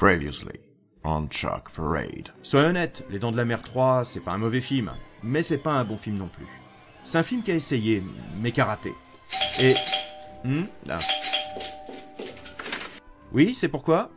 [0.00, 0.58] Previously
[1.04, 2.30] on Shark Parade.
[2.42, 4.90] Sois honnête, Les Dents de la Mer 3, c'est pas un mauvais film,
[5.22, 6.46] mais c'est pas un bon film non plus.
[7.04, 8.02] C'est un film qui a essayé,
[8.40, 8.94] mais qui a raté.
[9.60, 9.74] Et...
[10.42, 10.98] Hmm Là.
[13.34, 14.08] Oui, c'est pourquoi?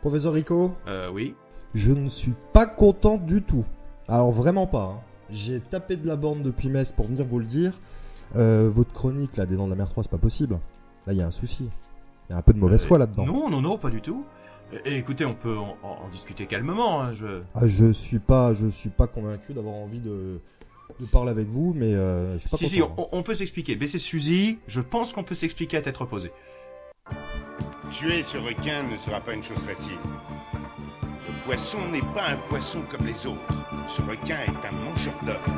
[0.00, 1.36] Professeur Rico, Euh, oui.
[1.74, 3.64] je ne suis pas content du tout.
[4.08, 4.94] Alors vraiment pas.
[4.96, 5.00] hein.
[5.30, 7.72] J'ai tapé de la borne depuis Metz pour venir vous le dire.
[8.34, 10.58] Euh, votre chronique là des dents de la mer 3, c'est pas possible.
[11.06, 11.68] Là, il y a un souci.
[12.28, 13.26] Il y a un peu de mauvaise Euh, foi là-dedans.
[13.26, 14.24] Non, non, non, pas du tout.
[14.84, 17.02] Eh, écoutez, on peut en, discuter calmement.
[17.02, 17.42] hein, je...
[17.54, 20.40] Ah, je suis pas, je suis pas convaincu d'avoir envie de,
[21.00, 23.74] de parler avec vous, mais euh, je suis pas Si, si, on, on peut s'expliquer.
[23.74, 26.30] Baissez ce fusil, je pense qu'on peut s'expliquer à tête reposée.
[27.90, 29.98] Tuer ce requin ne sera pas une chose facile.
[30.52, 33.40] Le poisson n'est pas un poisson comme les autres.
[33.88, 35.56] Ce requin est un mangeur d'hommes.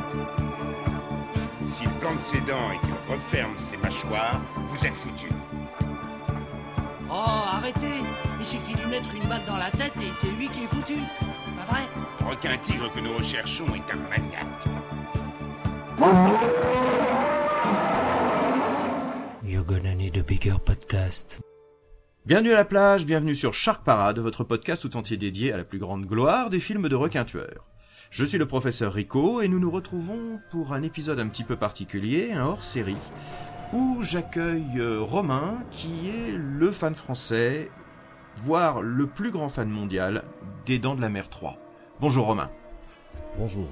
[1.68, 5.30] S'il plante ses dents et qu'il referme ses mâchoires, vous êtes foutus.
[7.14, 8.00] Oh, arrêtez
[8.40, 10.66] Il suffit de lui mettre une balle dans la tête et c'est lui qui est
[10.66, 10.94] foutu.
[11.58, 11.82] Pas vrai?
[12.20, 14.46] Le requin tigre que nous recherchons est un maniaque.
[19.44, 21.42] You're gonna need a bigger podcast.
[22.24, 25.64] Bienvenue à la plage, bienvenue sur Shark Parade, votre podcast tout entier dédié à la
[25.64, 27.66] plus grande gloire des films de requins tueurs.
[28.08, 31.56] Je suis le professeur Rico et nous nous retrouvons pour un épisode un petit peu
[31.56, 32.96] particulier, un hors-série,
[33.72, 37.70] où j'accueille euh, Romain, qui est le fan français,
[38.36, 40.24] voire le plus grand fan mondial
[40.66, 41.56] des Dents de la Mer 3.
[42.00, 42.50] Bonjour Romain.
[43.38, 43.68] Bonjour.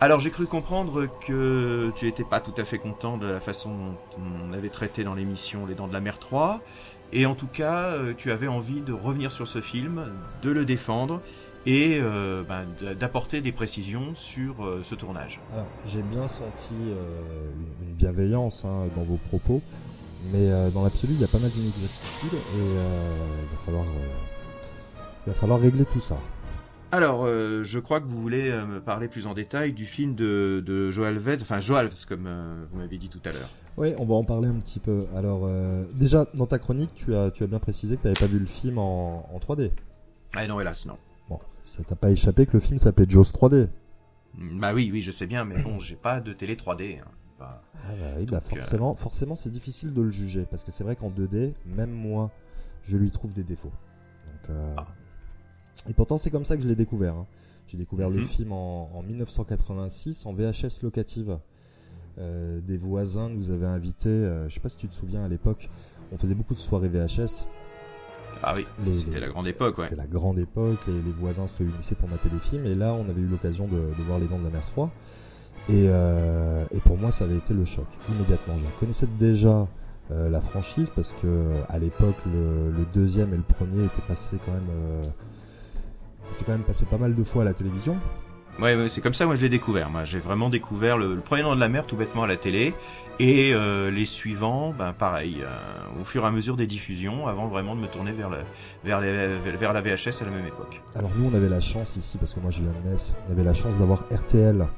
[0.00, 3.70] Alors j'ai cru comprendre que tu étais pas tout à fait content de la façon
[3.70, 6.60] dont on avait traité dans l'émission Les Dents de la Mer 3,
[7.12, 10.64] et en tout cas euh, tu avais envie de revenir sur ce film, de le
[10.64, 11.20] défendre
[11.66, 15.40] et euh, ben, d- d'apporter des précisions sur euh, ce tournage.
[15.52, 17.50] Alors, j'ai bien senti euh,
[17.82, 19.62] une, bienveillance hein, dans vos propos,
[20.32, 23.84] mais dans l'absolu, il y a pas mal d'inexactitudes et il va falloir,
[25.26, 26.18] il va falloir régler tout ça.
[26.92, 30.90] Alors je crois que vous voulez me parler plus en détail du film de, de
[30.90, 32.28] Joel Vez, enfin Joel comme
[32.72, 33.48] vous m'avez dit tout à l'heure.
[33.76, 35.04] Oui, on va en parler un petit peu.
[35.14, 35.48] Alors,
[35.94, 38.38] déjà, dans ta chronique, tu as, tu as bien précisé que tu n'avais pas vu
[38.38, 39.72] le film en, en 3D.
[40.36, 40.96] Ah non hélas non.
[41.76, 43.68] Ça t'a pas échappé que le film s'appelait Jaws 3D.
[44.36, 47.00] Bah oui oui je sais bien mais bon j'ai pas de télé 3D.
[47.00, 47.04] hein.
[47.38, 50.70] Pas- Ah bah oui, bah euh, forcément, forcément c'est difficile de le juger, parce que
[50.70, 52.30] c'est vrai qu'en 2D, même moi,
[52.84, 53.72] je lui trouve des défauts.
[54.26, 54.86] Donc, euh, Ah.
[55.88, 57.14] Et pourtant, c'est comme ça que je l'ai découvert.
[57.16, 57.26] hein.
[57.66, 58.24] J'ai découvert le Mhm.
[58.24, 61.38] film en, en 1986 en VHS locative.
[62.18, 64.08] Euh, des voisins nous avaient invités,
[64.48, 65.68] je sais pas si tu te souviens à l'époque,
[66.12, 67.44] on faisait beaucoup de soirées VHS.
[68.42, 69.84] Ah oui c'était la grande époque ouais.
[69.84, 72.92] C'était la grande époque, les, les voisins se réunissaient pour mater des films, et là
[72.94, 74.90] on avait eu l'occasion de, de voir Les Dents de la Mer 3.
[75.70, 78.54] Et, euh, et pour moi ça avait été le choc, immédiatement.
[78.58, 79.66] Je connaissais déjà
[80.10, 84.36] euh, la franchise, parce que à l'époque le, le deuxième et le premier étaient passés
[84.44, 84.68] quand même...
[84.70, 85.02] euh,
[86.34, 87.96] étaient quand même passés pas mal de fois à la télévision.
[88.60, 89.90] Ouais, ouais, c'est comme ça moi je l'ai découvert.
[89.90, 92.36] Moi, j'ai vraiment découvert le, le premier nom de la mer tout bêtement à la
[92.36, 92.72] télé
[93.18, 97.48] et euh, les suivants, ben pareil, euh, au fur et à mesure des diffusions, avant
[97.48, 98.38] vraiment de me tourner vers le,
[98.84, 100.80] vers, les- vers la VHS à la même époque.
[100.94, 103.32] Alors nous on avait la chance ici, parce que moi je viens de Metz, on
[103.32, 104.58] avait la chance d'avoir RTL.
[104.58, 104.68] Donc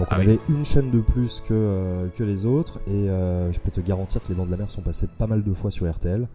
[0.00, 0.22] on Ah oui.
[0.24, 3.80] avait une chaîne de plus que, euh, que les autres, et euh, je peux te
[3.80, 6.26] garantir que les Dents de la Mer sont passées pas mal de fois sur RTL.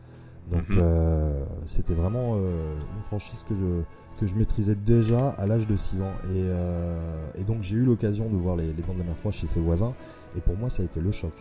[0.52, 0.78] Donc Mhm.
[0.80, 3.82] euh, c'était vraiment euh, une franchise que je,
[4.20, 6.14] que je maîtrisais déjà à l'âge de 6 ans.
[6.26, 9.16] Et, euh, et donc j'ai eu l'occasion de voir les, les Dents de la Mer
[9.20, 9.94] 3 chez ses voisins,
[10.38, 11.34] et pour moi ça a été le choc.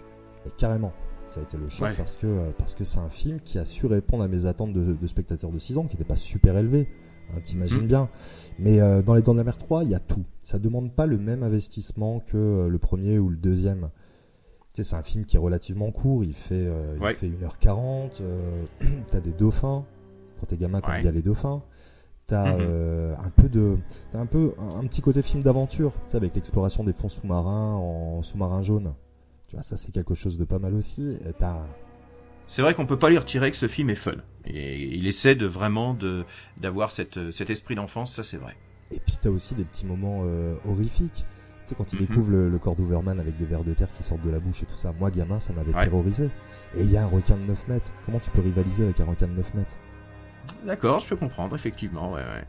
[0.46, 0.92] Et carrément,
[1.28, 1.94] ça a été le choc Ouais.
[1.96, 4.94] parce que parce que c'est un film qui a su répondre à mes attentes de,
[4.94, 6.88] de spectateurs de 6 ans, qui n'était pas super élevé.
[7.34, 7.86] Hein, T'imagines Mhm.
[7.88, 8.08] bien.
[8.58, 10.24] Mais euh, dans les Dents de la Mer 3, il y a tout.
[10.42, 13.88] Ça demande pas le même investissement que euh, le premier ou le deuxième.
[14.76, 16.22] Tu sais, c'est un film qui est relativement court.
[16.22, 17.12] Il fait, euh, Ouais.
[17.12, 18.20] il fait 1h40.
[18.20, 18.64] Euh,
[19.10, 19.86] T'as des dauphins.
[20.38, 21.62] Quand t'es gamin, t'aimes bien les dauphins.
[22.26, 22.60] T'as Mhm.
[22.60, 23.78] euh, un peu de,
[24.12, 27.08] t'as un peu un, un petit côté film d'aventure, tu sais, avec l'exploration des fonds
[27.08, 28.92] sous-marins en sous-marin jaune.
[29.46, 31.16] Tu vois, ça c'est quelque chose de pas mal aussi.
[31.38, 31.64] T'as,
[32.48, 34.16] C'est vrai qu'on peut pas lui retirer que ce film est fun.
[34.44, 36.24] Et il essaie de vraiment de
[36.60, 38.56] d'avoir cette, cet esprit d'enfance, ça c'est vrai.
[38.90, 41.24] Et puis t'as aussi des petits moments euh, horrifiques.
[41.66, 42.06] Tu sais, quand il Mhm.
[42.06, 44.62] découvre le, le corps d'Overman avec des vers de terre qui sortent de la bouche
[44.62, 45.82] et tout ça, moi gamin, ça m'avait Ouais.
[45.84, 46.30] terrorisé.
[46.76, 47.90] Et il y a un requin de 9 mètres.
[48.04, 49.74] Comment tu peux rivaliser avec un requin de 9 mètres?
[50.64, 52.44] D'accord, je peux comprendre, effectivement, ouais, ouais.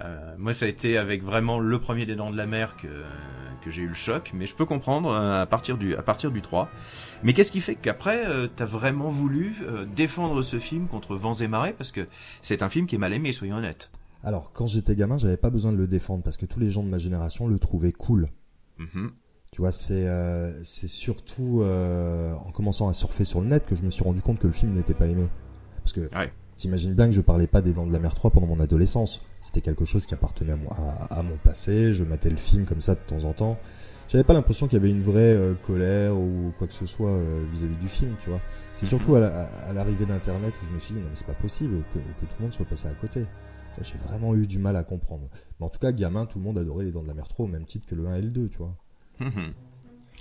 [0.00, 2.86] Euh, moi, ça a été avec vraiment le premier des Dents de la Mer que,
[3.62, 6.30] que j'ai eu le choc, mais je peux comprendre euh, à partir du, à partir
[6.30, 6.70] du 3.
[7.22, 11.34] Mais qu'est-ce qui fait qu'après, euh, t'as vraiment voulu euh, défendre ce film contre vents
[11.34, 11.74] et marées?
[11.76, 12.06] Parce que
[12.40, 13.90] c'est un film qui est mal aimé, soyons honnêtes.
[14.24, 16.82] Alors, quand j'étais gamin, j'avais pas besoin de le défendre parce que tous les gens
[16.82, 18.28] de ma génération le trouvaient cool.
[18.78, 19.10] Mhm.
[19.50, 23.76] Tu vois, c'est euh, c'est surtout euh, en commençant à surfer sur le net que
[23.76, 25.26] je me suis rendu compte que le film n'était pas aimé.
[25.82, 26.32] Parce que Ouais.
[26.56, 29.22] t'imagines bien que je parlais pas des Dents de la Mer 3 pendant mon adolescence.
[29.40, 31.92] C'était quelque chose qui appartenait à, moi, à, à mon passé.
[31.92, 33.58] Je matais le film comme ça de temps en temps.
[34.08, 37.10] J'avais pas l'impression qu'il y avait une vraie euh, colère ou quoi que ce soit
[37.10, 38.40] euh, vis-à-vis du film, tu vois.
[38.76, 41.26] C'est surtout à la- à l'arrivée d'Internet où je me suis dit, non mais c'est
[41.26, 43.24] pas possible que, que tout le monde soit passé à côté.
[43.80, 45.28] J'ai vraiment eu du mal à comprendre.
[45.58, 47.46] Mais en tout cas, gamin, tout le monde adorait les Dents de la Mer 3
[47.46, 48.74] au même titre que le 1 et le 2, tu vois.
[49.20, 49.52] Mhm.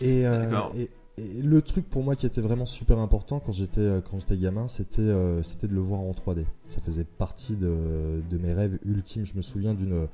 [0.01, 3.81] Et, euh, et, et le truc pour moi qui était vraiment super important quand j'étais
[3.81, 6.45] euh, quand j'étais gamin, c'était euh, c'était de le voir en 3D.
[6.67, 9.25] Ça faisait partie de, de mes rêves ultimes.
[9.25, 10.07] Je me souviens d'une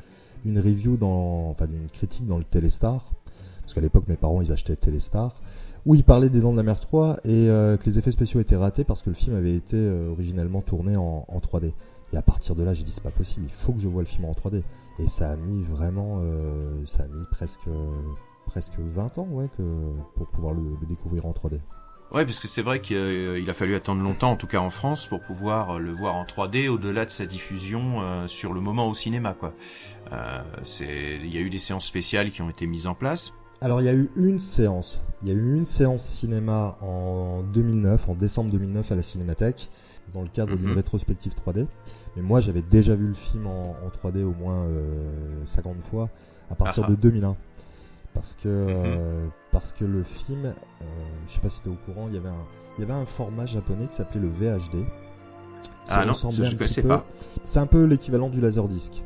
[0.45, 3.13] une review dans enfin d'une critique dans le Téléstar
[3.61, 5.41] parce qu'à l'époque mes parents ils achetaient Téléstar
[5.87, 8.41] où ils parlaient des Dents de la Mer 3 et euh, que les effets spéciaux
[8.41, 11.71] étaient ratés parce que le film avait été euh, originellement tourné en, en 3D.
[12.13, 14.01] Et à partir de là, j'ai dit c'est pas possible, il faut que je vois
[14.01, 14.63] le film en 3D.
[14.99, 17.67] Et ça a mis vraiment, euh, ça a mis presque
[18.45, 19.63] presque 20 ans, ouais, que
[20.15, 21.59] pour pouvoir le, le découvrir en 3D.
[22.13, 24.69] Ouais, parce que c'est vrai qu'il euh, a fallu attendre longtemps, en tout cas en
[24.69, 28.61] France, pour pouvoir euh, le voir en 3D au-delà de sa diffusion euh, sur le
[28.61, 29.53] moment au cinéma, quoi.
[30.13, 33.33] Euh, c'est, il y a eu des séances spéciales qui ont été mises en place.
[33.59, 37.41] Alors il y a eu une séance, il y a eu une séance cinéma en
[37.43, 39.69] 2009, en décembre 2009 à la Cinémathèque,
[40.13, 40.75] dans le cadre d'une Mhm.
[40.77, 41.67] rétrospective 3D.
[42.17, 46.09] Mais moi j'avais déjà vu le film en, en 3D au moins euh, 50 fois
[46.51, 46.91] à partir Ah ah.
[46.91, 47.35] de 2001.
[48.13, 50.53] Parce que, euh, parce que le film, euh,
[51.27, 52.45] je sais pas si tu es au courant, il y avait un,
[52.77, 54.83] il y avait un format japonais qui s'appelait le VHD.
[55.89, 57.05] Ah non, je connaissais peu- pas.
[57.45, 59.03] C'est un peu l'équivalent du laserdisc.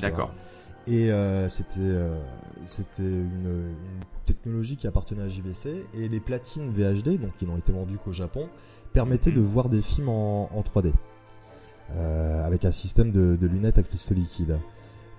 [0.00, 0.30] D'accord.
[0.86, 2.16] Et euh, c'était euh,
[2.66, 3.74] c'était une, une
[4.24, 8.12] technologie qui appartenait à JVC et les platines VHD, donc qui n'ont été vendues qu'au
[8.12, 8.48] Japon,
[8.92, 9.36] permettaient Mhm.
[9.36, 10.92] de voir des films en, en 3D
[11.94, 14.58] euh, avec un système de, de lunettes à cristaux liquides.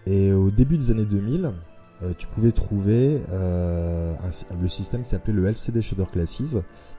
[0.05, 1.51] Et au début des années 2000,
[2.03, 6.43] euh, tu pouvais trouver euh, un- le système qui s'appelait le LCD Shutter Classes, qui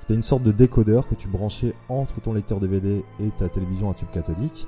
[0.05, 3.91] était une sorte de décodeur que tu branchais entre ton lecteur DVD et ta télévision
[3.91, 4.67] à tube cathodique.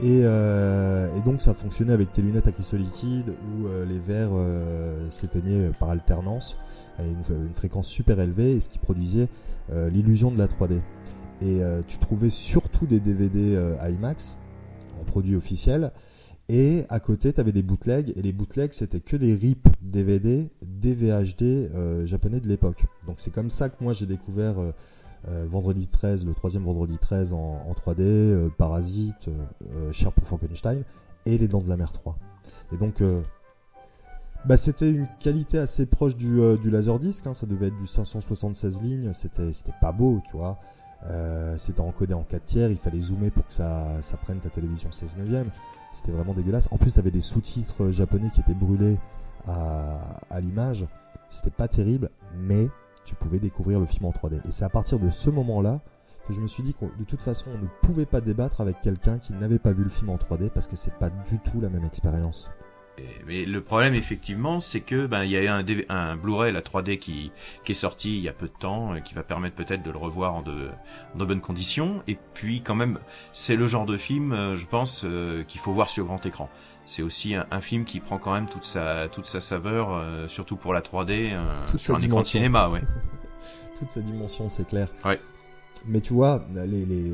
[0.00, 3.98] Et, euh, et donc ça fonctionnait avec tes lunettes à cristaux liquides où euh, les
[3.98, 6.56] verres euh, s'éteignaient par alternance
[6.98, 9.28] à une, une fréquence super élevée et ce qui produisait
[9.72, 10.80] euh, l'illusion de la 3D.
[11.40, 14.36] Et euh, tu trouvais surtout des DVD euh, IMAX
[15.00, 15.92] en produit officiel
[16.48, 20.48] et à côté tu avais des bootlegs et les bootlegs c'était que des RIP DVD,
[20.62, 22.84] des VHD euh, japonais de l'époque.
[23.06, 24.72] Donc c'est comme ça que moi j'ai découvert euh,
[25.28, 29.28] euh, Vendredi 13, le troisième Vendredi 13 en, en 3D, euh, Parasite,
[29.92, 30.82] Cher pour Frankenstein
[31.26, 32.16] et Les Dents de la Mer 3.
[32.72, 33.02] Et donc,
[34.46, 38.80] bah, c'était une qualité assez proche du, du Laserdisc, hein, ça devait être du 576
[38.82, 40.58] lignes, c'était pas beau, tu vois.
[41.06, 44.50] Euh, c'était encodé en 4 tiers, il fallait zoomer pour que ça, ça prenne ta
[44.50, 45.50] télévision 16 neuvième.
[45.92, 46.68] C'était vraiment dégueulasse.
[46.70, 48.98] En plus, t'avais des sous-titres japonais qui étaient brûlés
[49.46, 50.86] à, à l'image.
[51.28, 52.68] C'était pas terrible, mais
[53.04, 54.36] tu pouvais découvrir le film en 3D.
[54.46, 55.80] Et c'est à partir de ce moment-là
[56.26, 58.82] que je me suis dit que de toute façon, on ne pouvait pas débattre avec
[58.82, 61.60] quelqu'un qui n'avait pas vu le film en 3D parce que c'est pas du tout
[61.60, 62.50] la même expérience.
[63.26, 67.30] Mais le problème, effectivement, c'est que ben il y a un, Blu-ray, la 3D, qui,
[67.64, 69.90] qui est sorti il y a peu de temps, et qui va permettre peut-être de
[69.90, 70.68] le revoir en de,
[71.14, 72.02] en de bonnes conditions.
[72.06, 72.98] Et puis, quand même,
[73.32, 76.48] c'est le genre de film, euh, je pense, euh, qu'il faut voir sur grand écran.
[76.86, 80.26] C'est aussi un, un film qui prend quand même toute sa toute sa saveur, euh,
[80.26, 82.82] surtout pour la 3D, euh, sur écran de cinéma, ouais.
[83.78, 84.88] Toute sa dimension, c'est clair.
[85.04, 85.20] Ouais.
[85.86, 87.12] Mais tu vois, les, les,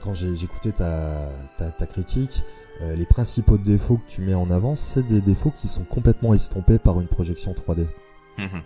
[0.00, 1.28] quand j'ai j'écoutais ta,
[1.58, 2.42] ta, ta critique,
[2.82, 6.34] euh, les principaux défauts que tu mets en avant, c'est des défauts qui sont complètement
[6.34, 7.86] estompés par une projection 3D.
[8.38, 8.62] Mhm.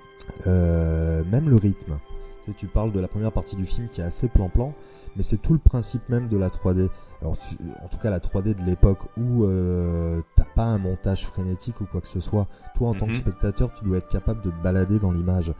[0.46, 1.98] Euh, même le rythme.
[2.44, 4.74] Tu, sais, tu parles de la première partie du film qui est assez plan-plan,
[5.16, 6.88] mais c'est tout le principe même de la 3D.
[7.20, 11.26] Alors, tu- en tout cas, la 3D de l'époque où euh, t'as pas un montage
[11.26, 12.48] frénétique ou quoi que ce soit.
[12.76, 13.16] Toi, en tant que Mhm.
[13.18, 15.52] spectateur, tu dois être capable de te balader dans l'image.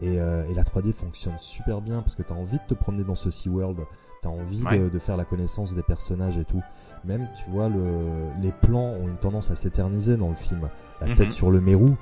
[0.00, 3.02] Et, euh, et la 3D fonctionne super bien parce que t'as envie de te promener
[3.02, 3.80] dans ce SeaWorld.
[4.22, 4.78] T'as envie Ouais.
[4.78, 6.62] de, de faire la connaissance des personnages et tout.
[7.04, 10.68] Même, tu vois, le, les plans ont une tendance à s'éterniser dans le film.
[11.00, 11.14] La Mhm.
[11.16, 11.96] tête sur le mérou,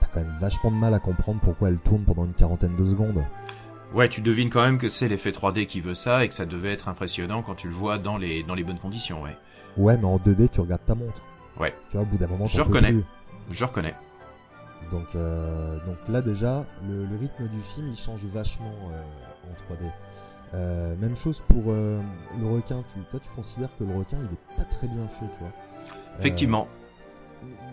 [0.00, 2.84] t'as quand même vachement de mal à comprendre pourquoi elle tourne pendant une quarantaine de
[2.84, 3.22] secondes.
[3.94, 6.46] Ouais, tu devines quand même que c'est l'effet 3D qui veut ça et que ça
[6.46, 9.36] devait être impressionnant quand tu le vois dans les dans les bonnes conditions, ouais.
[9.76, 11.22] Ouais, mais en 2D, tu regardes ta montre.
[11.60, 11.72] Ouais.
[11.90, 12.90] Tu vois, au bout d'un moment, Je reconnais.
[12.92, 13.04] plus.
[13.52, 13.94] Je reconnais.
[14.90, 19.02] Donc, euh, donc là déjà, le, le rythme du film il change vachement euh,
[19.48, 19.88] en 3D.
[20.54, 22.00] Euh, même chose pour euh,
[22.40, 22.82] le requin.
[22.92, 25.48] Tu, toi, tu considères que le requin il est pas très bien fait, tu vois.
[25.48, 26.68] Euh, Effectivement.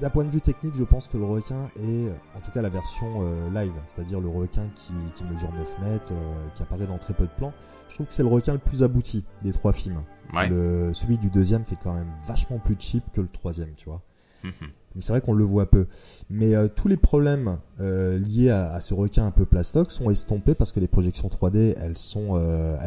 [0.01, 2.69] D'un point de vue technique, je pense que le requin est, en tout cas la
[2.69, 6.97] version euh, live, c'est-à-dire le requin qui, qui mesure 9 mètres, euh, qui apparaît dans
[6.97, 7.53] très peu de plans.
[7.87, 10.01] Je trouve que c'est le requin le plus abouti des trois films.
[10.33, 10.49] Ouais.
[10.49, 14.01] Le, celui du deuxième fait quand même vachement plus cheap que le troisième, tu vois.
[14.43, 14.51] Mhm.
[14.95, 15.87] Mais c'est vrai qu'on le voit peu.
[16.29, 20.55] Mais euh, tous les problèmes euh, liés à, ce requin un peu plastoc sont estompés
[20.55, 22.77] parce que les projections 3D, elles sont, euh,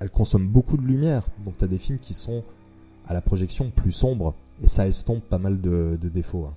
[0.00, 1.26] elles, consomment beaucoup de lumière.
[1.44, 2.42] Donc t'as des films qui sont
[3.06, 6.46] à la projection plus sombre et ça estompe pas mal de, de défauts.
[6.46, 6.54] hein.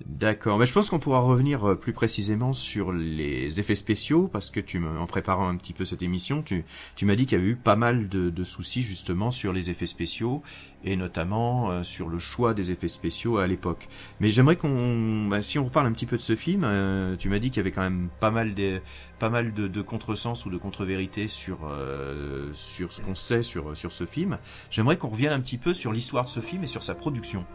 [0.00, 4.50] D'accord, mais je pense qu'on pourra revenir euh, plus précisément sur les effets spéciaux parce
[4.50, 6.64] que tu en préparant un petit peu cette émission, tu,
[6.96, 9.70] tu m'as dit qu'il y avait eu pas mal de, de soucis justement sur les
[9.70, 10.42] effets spéciaux
[10.84, 13.88] et notamment euh, sur le choix des effets spéciaux à l'époque.
[14.20, 17.28] Mais j'aimerais qu'on, bah, si on reparle un petit peu de ce film, euh, tu
[17.28, 18.80] m'as dit qu'il y avait quand même pas mal de,
[19.18, 23.76] pas mal de, de contresens ou de contre-vérités sur euh, sur ce qu'on sait sur
[23.76, 24.38] sur ce film.
[24.70, 27.46] J'aimerais qu'on revienne un petit peu sur l'histoire de ce film et sur sa production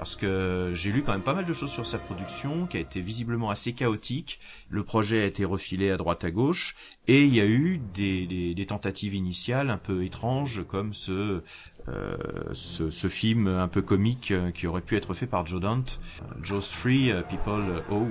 [0.00, 2.80] parce que j'ai lu quand même pas mal de choses sur sa production, qui a
[2.80, 4.40] été visiblement assez chaotique.
[4.70, 6.74] Le projet a été refilé à droite à gauche,
[7.06, 11.42] et il y a eu des, tentatives initiales un peu étranges, comme ce,
[11.88, 12.54] euh,
[13.10, 16.72] film un peu comique euh, qui aurait pu être fait par Joe Dante, euh, Joe's
[16.72, 18.08] Free People Oh,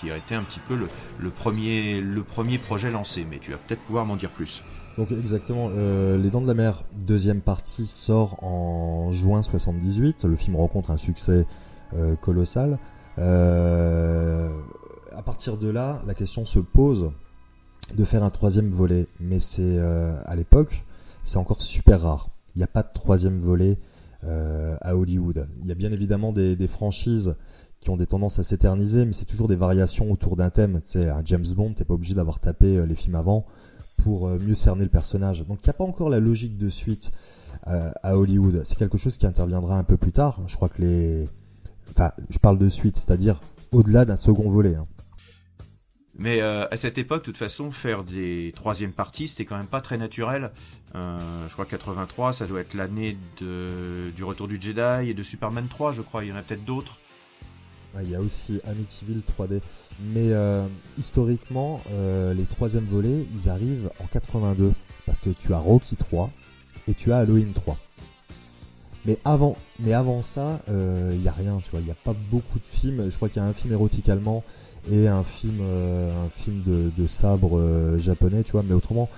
[0.00, 0.88] qui a été un petit peu le,
[1.20, 3.24] le premier le premier projet lancé.
[3.30, 4.64] Mais tu vas peut-être pouvoir m'en dire plus.
[4.98, 10.24] Donc exactement, euh, Les Dents de la Mer, deuxième partie, sort en juin 78.
[10.24, 11.46] Le film rencontre un succès
[11.94, 12.80] euh, colossal.
[13.16, 14.50] Euh,
[15.16, 17.12] à partir de là, la question se pose
[17.96, 19.06] de faire un troisième volet.
[19.20, 20.84] Mais c'est euh, à l'époque,
[21.22, 22.30] c'est encore super rare.
[22.56, 23.78] Il n'y a pas de troisième volet
[24.24, 25.46] euh, à Hollywood.
[25.62, 27.36] Il y a bien évidemment des, des franchises
[27.78, 30.80] qui ont des tendances à s'éterniser, mais c'est toujours des variations autour d'un thème.
[30.82, 33.46] Tu sais, un James Bond, t'es pas obligé d'avoir tapé euh, les films avant
[34.02, 35.44] pour euh, mieux cerner le personnage.
[35.46, 37.10] Donc il n'y a pas encore la logique de suite
[37.66, 38.62] euh, à Hollywood.
[38.64, 40.40] C'est quelque chose qui interviendra un peu plus tard.
[40.46, 41.28] Je crois que les...
[41.90, 43.40] Enfin, je parle de suite, c'est-à-dire
[43.72, 44.74] au-delà d'un second volet.
[44.74, 44.86] hein.
[46.20, 49.66] Mais euh, à cette époque, de toute façon, faire des troisièmes parties, c'était quand même
[49.66, 50.50] pas très naturel.
[50.94, 55.68] Je crois que 83, ça doit être l'année du Retour du Jedi et de Superman
[55.68, 56.24] 3, je crois.
[56.24, 56.98] Il y en a peut-être d'autres.
[58.00, 59.60] Il y a aussi Amityville 3D.
[60.12, 60.66] Mais euh,
[60.98, 64.72] historiquement, euh, les troisièmes volets, ils arrivent en 82.
[65.06, 66.30] Parce que tu as Rocky 3
[66.86, 67.76] et tu as Halloween 3.
[69.08, 71.80] Mais avant, mais avant ça, euh, il y a rien, tu vois.
[71.80, 73.10] Il n'y a pas beaucoup de films.
[73.10, 74.44] Je crois qu'il y a un film érotique allemand
[74.90, 78.62] et un film, euh, un film de, de sabre euh, japonais, tu vois.
[78.66, 79.08] Mais autrement,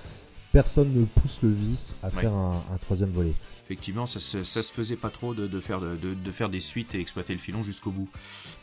[0.51, 2.21] personne ne pousse le vice à Ouais.
[2.21, 3.33] faire un, un troisième volet.
[3.65, 6.59] Effectivement, ça se, ça se faisait pas trop de, de faire de, de- faire des
[6.59, 8.09] suites et exploiter le filon jusqu'au bout.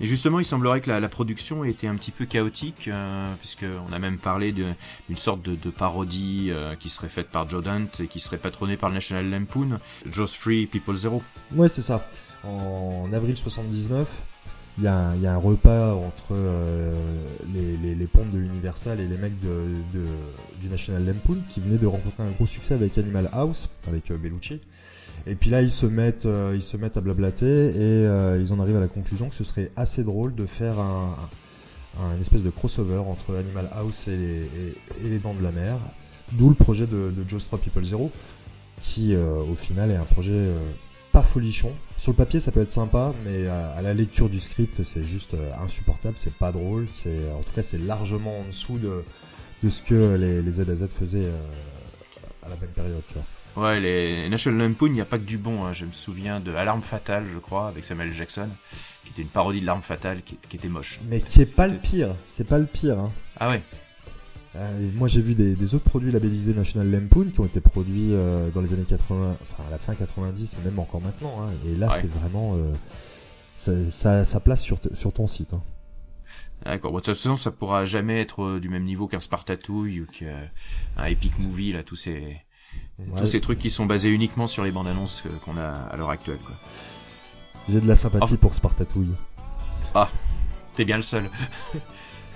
[0.00, 3.32] Mais justement, il semblerait que la, la production ait été un petit peu chaotique, euh,
[3.40, 7.48] puisque on a même parlé d'une sorte de, de parodie euh, qui serait faite par
[7.48, 9.78] Joe Dante et qui serait patronnée par le National Lampoon,
[10.10, 11.22] Joe's Free People Zero.
[11.54, 12.06] Ouais, c'est ça.
[12.44, 14.06] En avril 79,
[14.78, 16.92] il y, a un- repas entre euh,
[17.52, 22.30] les, pompes de Universal et les mecs du National Lampoon qui venaient de rencontrer un
[22.30, 24.60] gros succès avec Animal House, avec euh, Bellucci.
[25.26, 26.56] Et puis là, ils se mettent, euh,
[26.94, 30.46] à blablater et ils en arrivent à la conclusion que ce serait assez drôle de
[30.46, 31.28] faire un,
[32.20, 34.16] espèce de crossover entre Animal House et
[35.02, 35.76] les, Dents de la Mer.
[36.32, 38.12] D'où le projet de, de Joe's 3 People Zero,
[38.80, 40.50] qui au final est un projet
[41.10, 41.72] pas folichon.
[41.98, 45.04] Sur le papier, ça peut être sympa, mais à, à la lecture du script, c'est
[45.04, 49.02] juste euh, insupportable, c'est pas drôle, c'est en tout cas c'est largement en dessous de,
[49.64, 51.42] de ce que les, les Z à Z faisaient euh,
[52.44, 53.24] à la même période, tu vois.
[53.70, 55.64] Ouais, les National Lampoon, il n'y a pas que du bon.
[55.64, 55.72] hein.
[55.72, 58.48] Je me souviens de Alarme Fatale, je crois, avec Samuel Jackson,
[59.04, 61.00] qui était une parodie de l'Arme Fatale, qui, qui était moche.
[61.08, 63.00] Mais qui est pas le pire, c'est pas le pire.
[63.00, 63.10] Hein.
[63.40, 63.60] Ah ouais.
[64.56, 68.14] Euh, moi j'ai vu des, des autres produits labellisés National Lampoon qui ont été produits
[68.14, 71.42] euh, dans les années 80, enfin à la fin 90, mais même encore maintenant.
[71.42, 71.50] Hein.
[71.66, 71.94] Et là Ouais.
[72.00, 72.72] c'est vraiment euh,
[73.56, 75.52] ça, ça, ça place sur, sur ton site.
[75.52, 75.62] Hein.
[76.64, 76.90] D'accord.
[76.92, 80.06] Bon, de toute façon, ça pourra jamais être euh, du même niveau qu'un Spartatouille ou
[80.06, 82.38] qu'un Epic Movie, là, tous ces,
[82.98, 83.20] Ouais.
[83.20, 86.10] tous ces trucs qui sont basés uniquement sur les bandes annonces qu'on a à l'heure
[86.10, 86.54] actuelle, quoi.
[87.68, 88.38] J'ai de la sympathie Oh.
[88.38, 89.10] pour Spartatouille.
[90.74, 91.30] T'es bien le seul.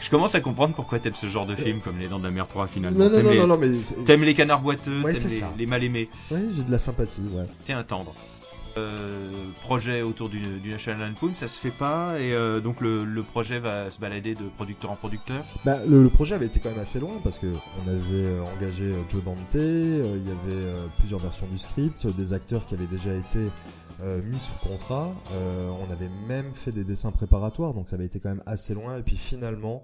[0.02, 2.30] Je commence à comprendre pourquoi t'aimes ce genre de film comme Les Dents de la
[2.30, 2.98] Mer 3 finalement.
[2.98, 3.68] Non, non, non, les, non, non, mais
[4.04, 6.08] T'aimes les canards boiteux, Ouais, t'aimes les, les mal aimés.
[6.30, 7.44] Ouais, j'ai de la sympathie, ouais.
[7.64, 8.12] T'es un tendre.
[8.78, 9.30] Euh,
[9.60, 13.22] projet autour du, du National Lampoon, ça se fait pas et euh, donc le, le
[13.22, 15.44] projet va se balader de producteur en producteur.
[15.66, 17.48] Bah, le, le projet avait été quand même assez loin parce que
[17.84, 22.32] on avait euh, engagé Joe Dante, euh, il y avait plusieurs versions du script, des
[22.32, 23.40] acteurs qui avaient déjà été
[24.02, 25.14] euh, mis sous contrat.
[25.32, 28.74] euh, on avait même fait des dessins préparatoires, donc ça avait été quand même assez
[28.74, 28.98] loin.
[28.98, 29.82] Et puis finalement,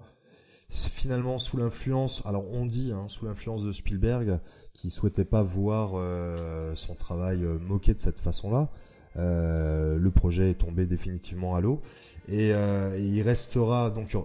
[0.69, 4.39] finalement sous l'influence, alors on dit hein, sous l'influence de Spielberg,
[4.73, 8.69] qui souhaitait pas voir euh, son travail moqué de cette façon-là.
[9.15, 11.81] le projet est tombé définitivement à l'eau
[12.29, 14.15] et, euh, et il restera donc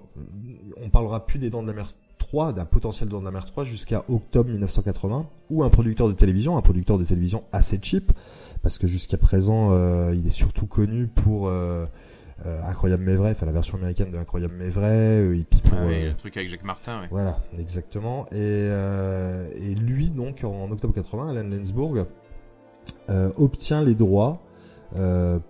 [0.77, 1.93] on parlera plus des Dents de la Mer
[2.35, 6.57] 3, d'un potentiel de la Mer 3 jusqu'à octobre 1980 où un producteur de télévision,
[6.57, 8.11] un producteur de télévision assez cheap
[8.61, 11.87] parce que jusqu'à présent euh, il est surtout connu pour euh,
[12.45, 15.79] euh, Incroyable mais vrai, enfin la version américaine de Incroyable mais vrai, et puis pour
[15.81, 17.09] Ah oui, le truc avec Jacques Martin, ouais.
[17.09, 18.27] voilà, exactement.
[18.33, 22.07] Et, et lui, donc, en octobre 80, Alan Lensburg
[23.37, 24.43] obtient les droits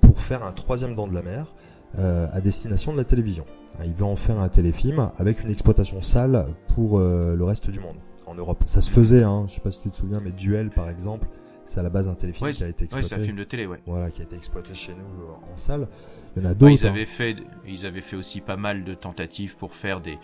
[0.03, 1.55] pour faire un troisième Dent de la Mer
[1.97, 3.47] à destination de la télévision.
[3.85, 7.81] Il veut en faire un téléfilm avec une exploitation sale pour euh, le reste du
[7.81, 8.63] monde, en Europe.
[8.67, 11.27] Ça se faisait, hein, je sais pas si tu te souviens, mais Duel par exemple,
[11.65, 13.09] c'est à la base un téléfilm Ouais, qui a été Ouais, exploité.
[13.09, 13.81] c'est un film de télé, ouais.
[13.87, 15.89] Voilà, qui a été exploité chez nous euh, en salle.
[16.37, 16.73] Il y en a Ouais, d'autres.
[16.83, 16.91] ils hein.
[16.91, 20.19] avaient fait, ils avaient fait aussi pas mal de tentatives pour faire des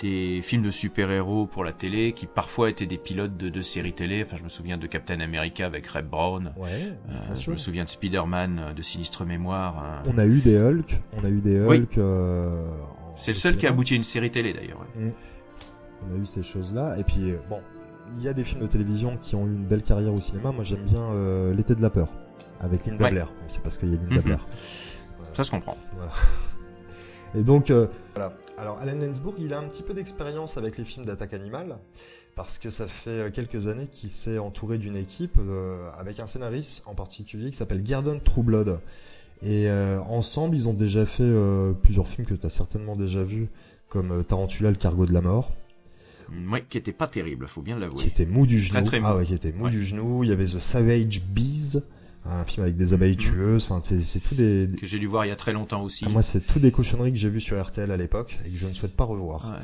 [0.00, 3.92] des films de super-héros pour la télé qui parfois étaient des pilotes de, de séries
[3.92, 4.22] télé.
[4.24, 6.52] Enfin, je me souviens de Captain America avec Reb Brown.
[6.56, 6.68] Ouais,
[7.10, 10.02] Euh, je me souviens de Spider-Man euh, de Sinistre Mémoire.
[10.06, 10.10] euh.
[10.14, 11.78] On a eu des Hulk, on a eu des Oui.
[11.78, 11.98] Hulk.
[11.98, 12.68] euh,
[13.16, 14.80] C'est le seul qui a abouti à une série télé d'ailleurs.
[14.96, 15.12] ouais.
[16.08, 16.96] On a eu ces choses-là.
[16.98, 17.60] Et puis, bon,
[18.16, 20.52] il y a des films de télévision qui ont eu une belle carrière au cinéma.
[20.52, 22.08] Moi, j'aime bien euh, L'été de la peur
[22.60, 23.10] avec Linda Ouais.
[23.10, 23.28] Blair.
[23.46, 24.22] C'est parce qu'il y a Linda Mhm.
[24.22, 24.46] Blair.
[25.34, 25.76] Ça se comprend.
[25.96, 26.12] Voilà.
[27.34, 28.32] Et donc, euh, voilà.
[28.56, 31.78] Alors, Alan Lensburg, il a un petit peu d'expérience avec les films d'attaque animale,
[32.34, 36.26] parce que ça fait euh, quelques années qu'il s'est entouré d'une équipe euh, avec un
[36.26, 38.80] scénariste en particulier qui s'appelle Gerdon Trueblood.
[39.42, 43.22] Et euh, ensemble, ils ont déjà fait euh, plusieurs films que tu as certainement déjà
[43.22, 43.48] vus,
[43.88, 45.52] comme euh, Tarantula, le cargo de la mort,
[46.50, 48.02] Ouais, qui était pas terrible, faut bien l'avouer.
[48.02, 48.80] qui était mou du genou.
[48.80, 49.06] Très, très mou.
[49.08, 49.70] Ah ouais, qui était mou Ouais.
[49.70, 50.24] du genou.
[50.24, 51.80] Il y avait The Savage Bees,
[52.24, 53.64] un film avec des abeilles tueuses.
[53.64, 56.04] Enfin, c'est c'est tout des, Que j'ai dû voir il y a très longtemps aussi.
[56.06, 58.56] Ah, moi, c'est tout des cochonneries que j'ai vues sur RTL à l'époque et que
[58.56, 59.54] je ne souhaite pas revoir.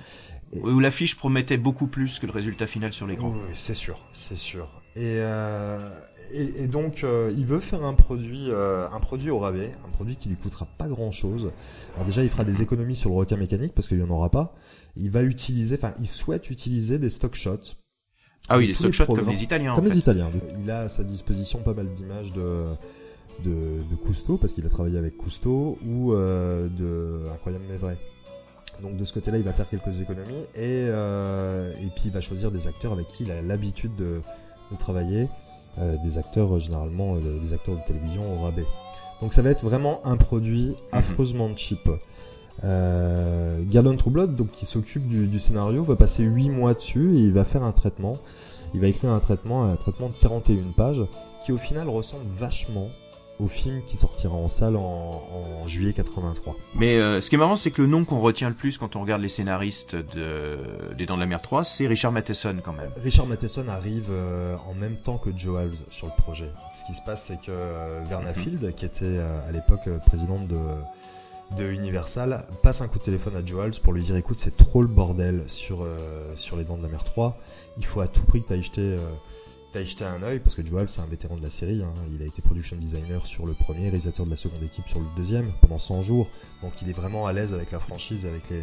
[0.53, 0.63] Ouais.
[0.63, 3.31] Où l'affiche promettait beaucoup plus que le résultat final sur l'écran.
[3.31, 4.69] Oui, oui, c'est sûr, c'est sûr.
[4.95, 5.91] Et, euh,
[6.31, 9.91] et, et donc, euh, il veut faire un produit, euh, un produit au rabais, un
[9.91, 11.51] produit qui lui coûtera pas grand chose.
[11.95, 14.31] Alors déjà, il fera des économies sur le requin mécanique parce qu'il y en aura
[14.31, 14.55] pas.
[14.97, 17.77] Il va utiliser, enfin, il souhaite utiliser des stock shots.
[18.49, 19.91] Ah oui, les tous stock shots comme les Italiens en Comme fait.
[19.95, 20.31] les Italiens.
[20.61, 22.67] Il a à sa disposition pas mal d'images de,
[23.45, 27.97] de, de Cousteau, parce qu'il a travaillé avec Cousteau, ou euh, de Incroyable mais vrai.
[28.83, 32.21] Donc de ce côté-là, il va faire quelques économies, et, euh, et puis il va
[32.21, 34.21] choisir des acteurs avec qui il a l'habitude de,
[34.71, 35.29] de travailler,
[35.79, 38.67] euh, des acteurs généralement, euh, des acteurs de télévision au rabais.
[39.23, 41.89] Donc ça va être vraiment un produit affreusement cheap.
[42.63, 47.21] Euh, Gallon Troublot, donc qui s'occupe du, du scénario, va passer 8 mois dessus et
[47.21, 48.19] il va faire un traitement.
[48.75, 51.03] Il va écrire un traitement, un traitement de 41 pages,
[51.45, 52.89] qui au final ressemble vachement
[53.41, 54.81] au film qui sortira en salle en,
[55.61, 56.55] en juillet 83.
[56.77, 58.95] Mais euh, ce qui est marrant, c'est que le nom qu'on retient le plus quand
[58.95, 60.59] on regarde les scénaristes de
[60.97, 62.91] des Dents de la Mer 3, c'est Richard Matheson quand même.
[62.97, 66.49] Richard Matheson arrive euh, en même temps que Joe Halves sur le projet.
[66.73, 68.37] Ce qui se passe, c'est que euh, Verna Mhm.
[68.37, 70.57] Field, qui était euh, à l'époque euh, présidente de,
[71.57, 74.57] de Universal, passe un coup de téléphone à Joe Halves pour lui dire écoute, c'est
[74.57, 77.39] trop le bordel sur, euh, sur les Dents de la Mer 3.
[77.77, 80.65] Il faut à tout prix que tu ailles jeter, euh, jeter un œil, parce que
[80.65, 81.83] Joe Halves, c'est un vétéran de la série.
[81.83, 81.93] hein.
[82.13, 85.07] Il a été production designer sur le premier, réalisateur de la seconde équipe sur le
[85.17, 86.29] deuxième, pendant 100 jours.
[86.63, 88.63] Donc il est vraiment à l'aise avec la franchise, avec les,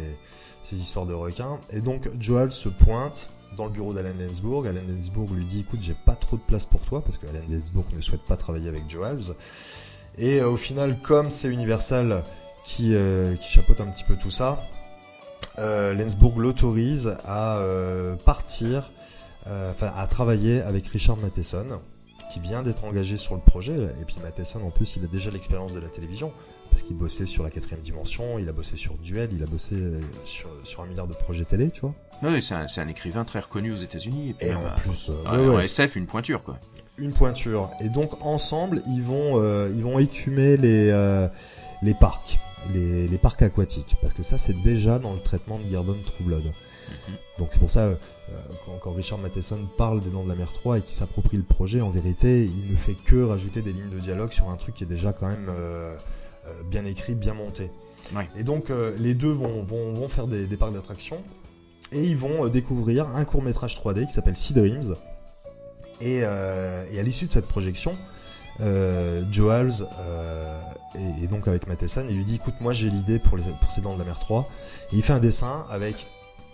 [0.62, 1.60] ces histoires de requins.
[1.70, 4.66] Et donc Joe Halves se pointe dans le bureau d'Alan Lensburg.
[4.66, 7.44] Alan Lensburg lui dit écoute, j'ai pas trop de place pour toi parce que Alan
[7.50, 9.34] Lensburg ne souhaite pas travailler avec Joe Halves.
[10.18, 12.24] Et euh, au final, comme c'est Universal
[12.64, 14.62] qui, euh, qui chapeaute un petit peu tout ça,
[15.58, 18.90] euh, Lensburg l'autorise à euh, partir,
[19.46, 21.80] euh, enfin à travailler avec Richard Matheson,
[22.32, 23.74] qui vient d'être engagé sur le projet.
[24.00, 26.32] Et puis Matheson, en plus, il a déjà l'expérience de la télévision
[26.70, 29.76] parce qu'il bossait sur la quatrième dimension, il a bossé sur Duel, il a bossé
[30.24, 31.94] sur, sur un milliard de projets télé, tu vois.
[32.22, 34.36] Non, mais c'est un, un écrivain très reconnu aux États-Unis.
[34.40, 35.64] Et, Et en plus, euh, ouais, ouais, ouais.
[35.64, 36.58] SF, une pointure quoi.
[36.96, 37.70] une pointure.
[37.80, 41.28] Et donc ensemble, ils vont euh, ils vont écumer les euh,
[41.82, 42.38] les parcs,
[42.72, 46.44] les, les parcs aquatiques, parce que ça c'est déjà dans le traitement de Gardon Troublod.
[46.44, 47.14] Mhm.
[47.38, 47.94] Donc c'est pour ça euh,
[48.64, 51.42] quand, quand Richard Matheson parle des Dents de la Mer 3 et qu'il s'approprie le
[51.42, 54.74] projet, en vérité, il ne fait que rajouter des lignes de dialogue sur un truc
[54.74, 55.96] qui est déjà quand même euh,
[56.46, 57.70] euh, bien écrit, bien monté.
[58.14, 58.28] Ouais.
[58.36, 61.22] Et donc euh, les deux vont, vont, vont faire des, des parcs d'attractions
[61.92, 64.96] et ils vont découvrir un court métrage 3D qui s'appelle Sea Dreams.
[66.00, 67.96] Et, et à l'issue de cette projection,
[68.62, 70.60] euh, Joe Halves, euh,
[70.94, 73.70] et, et donc avec Matheson, il lui dit écoute moi j'ai l'idée pour, les, pour
[73.70, 74.48] ces dents de la mer 3
[74.92, 76.06] et il fait un dessin avec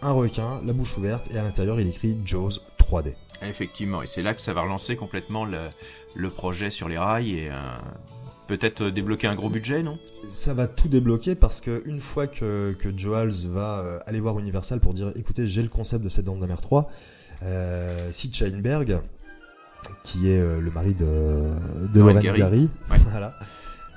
[0.02, 3.14] un requin, la bouche ouverte et à l'intérieur il écrit Jaws 3D.
[3.42, 5.68] Effectivement, et c'est là que ça va relancer complètement le,
[6.14, 7.54] le projet sur les rails et euh,
[8.48, 9.98] peut-être débloquer un gros budget, non?
[10.28, 14.18] Ça va tout débloquer parce que une fois que, que Joe Halves va euh, aller
[14.18, 16.90] voir Universal pour dire écoutez j'ai le concept de cette dents de la mer 3,
[17.44, 18.98] euh, Sid Sheinberg,
[20.02, 21.06] qui est euh, le mari de,
[21.92, 22.38] de Lorraine Gary.
[22.38, 22.98] Gary, Ouais.
[23.10, 23.34] voilà.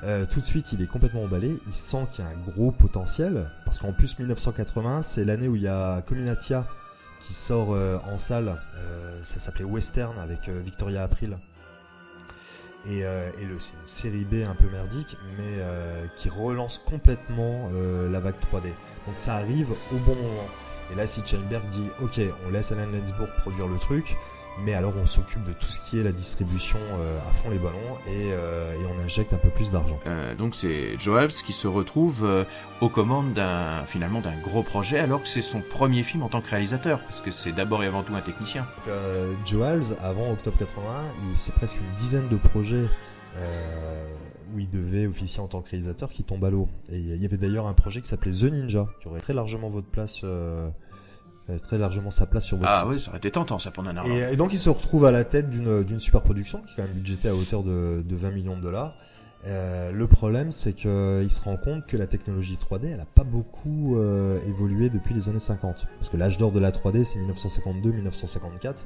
[0.03, 1.59] Euh, tout de suite, il est complètement emballé.
[1.67, 5.55] Il sent qu'il y a un gros potentiel parce qu'en plus 1980, c'est l'année où
[5.55, 6.65] il y a Cominatia
[7.19, 8.59] qui sort euh, en salle.
[8.77, 11.37] Euh, ça s'appelait Western avec euh, Victoria April.
[12.85, 16.79] Et, euh, et le, c'est une série B un peu merdique, mais euh, qui relance
[16.79, 18.69] complètement euh, la vague 3D.
[19.05, 20.47] Donc ça arrive au bon moment.
[20.91, 24.17] Et là, Sid Sheinberg dit, ok, on laisse Alan Lensburg produire le truc.
[24.59, 27.57] Mais alors on s'occupe de tout ce qui est la distribution euh, à fond les
[27.57, 29.99] ballons et, euh, et on injecte un peu plus d'argent.
[30.05, 32.43] Euh, donc c'est Joe Halves qui se retrouve euh,
[32.81, 36.41] aux commandes d'un finalement d'un gros projet alors que c'est son premier film en tant
[36.41, 38.67] que réalisateur parce que c'est d'abord et avant tout un technicien.
[38.87, 42.85] Euh, Joe Halves, avant octobre 81, il- c'est presque une dizaine de projets
[43.37, 44.05] euh,
[44.53, 46.67] où il devait officier en tant que réalisateur qui tombent à l'eau.
[46.89, 49.69] Et il y avait d'ailleurs un projet qui s'appelait The Ninja, qui aurait très largement
[49.69, 50.21] votre place,
[51.63, 52.93] très largement sa place sur votre Ah site.
[52.93, 54.11] oui, ça aurait été tentant ça pour Nanarland.
[54.13, 56.75] Et, et donc il se retrouve à la tête d'une d'une super production qui est
[56.77, 58.95] quand même budgétée à hauteur de, de 20 millions de dollars.
[59.47, 60.89] Euh, le problème, c'est qu'il
[61.29, 65.29] se rend compte que la technologie 3D, elle a pas beaucoup euh, évolué depuis les
[65.29, 65.87] années 50.
[65.97, 68.83] Parce que l'âge d'or de la 3D, c'est 1952-1954.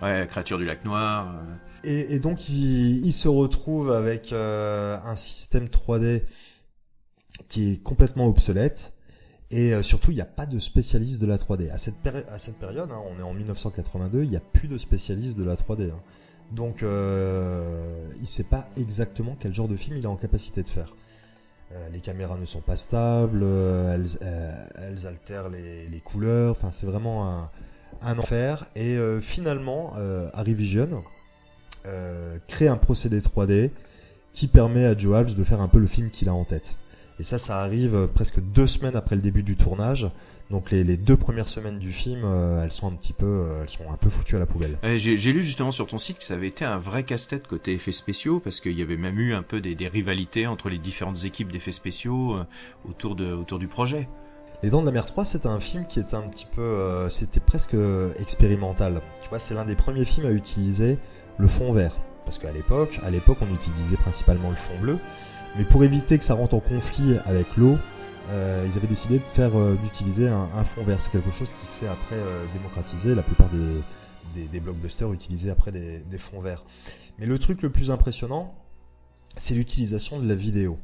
[0.00, 1.34] Ouais, créature du lac noir.
[1.34, 6.22] euh, Et, et donc il, il se retrouve avec euh, un système 3D
[7.48, 8.92] qui est complètement obsolète.
[9.50, 11.70] Et euh, surtout, il n'y a pas de spécialiste de la 3D.
[11.70, 15.44] À cette, période, hein, on est en 1982, il n'y a plus de spécialiste de
[15.44, 15.90] la 3D.
[15.90, 16.00] hein.
[16.52, 20.68] Donc, euh, il sait pas exactement quel genre de film il est en capacité de
[20.68, 20.94] faire.
[21.72, 26.50] Euh, les caméras ne sont pas stables, euh, elles, euh, elles altèrent les, couleurs.
[26.50, 27.50] Enfin, c'est vraiment un,
[28.02, 28.66] un enfer.
[28.74, 31.04] Et finalement, euh, Vision
[32.48, 33.70] crée un procédé 3D
[34.32, 36.76] qui permet à Joe Halves de faire un peu le film qu'il a en tête.
[37.20, 40.10] Et ça, ça arrive euh, presque deux semaines après le début du tournage.
[40.50, 43.62] Donc les, les deux premières semaines du film, euh, elles sont un petit peu, euh,
[43.62, 44.78] elles sont un peu foutues à la poubelle.
[44.82, 47.74] Ouais, J'ai lu justement sur ton site que ça avait été un vrai casse-tête côté
[47.74, 50.78] effets spéciaux parce qu'il y avait même eu un peu des, des rivalités entre les
[50.78, 52.44] différentes équipes d'effets spéciaux euh,
[52.88, 54.08] autour de autour du projet.
[54.62, 57.10] Les Dents de la Mer 3, c'était un film qui était un petit peu, euh,
[57.10, 57.76] c'était presque
[58.18, 59.00] expérimental.
[59.22, 60.98] Tu vois, c'est l'un des premiers films à utiliser
[61.38, 61.92] le fond vert,
[62.24, 64.98] parce qu'à l'époque, à l'époque, on utilisait principalement le fond bleu,
[65.56, 67.78] mais pour éviter que ça rentre en conflit avec l'eau,
[68.30, 71.00] euh, ils avaient décidé de faire, euh, d'utiliser un, un fond vert.
[71.00, 73.14] C'est quelque chose qui s'est après euh, démocratisé.
[73.14, 76.64] La plupart des, des, des blockbusters utilisaient après des, des fonds verts.
[77.18, 78.54] Mais le truc le plus impressionnant,
[79.36, 80.78] c'est l'utilisation de la vidéo.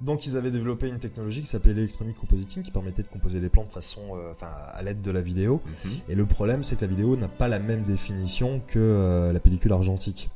[0.00, 3.48] Donc ils avaient développé une technologie qui s'appelait l'électronique compositing qui permettait de composer les
[3.48, 5.62] plans de façon, euh, enfin à l'aide de la vidéo.
[5.84, 5.90] Mhm.
[6.08, 9.38] Et le problème c'est que la vidéo n'a pas la même définition que euh, la
[9.38, 10.30] pellicule argentique.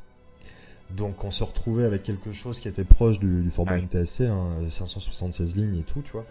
[0.94, 3.78] Donc on se retrouvait avec quelque chose qui était proche du, du format.
[3.78, 6.24] NTSC, hein, 576 lignes et tout, tu vois.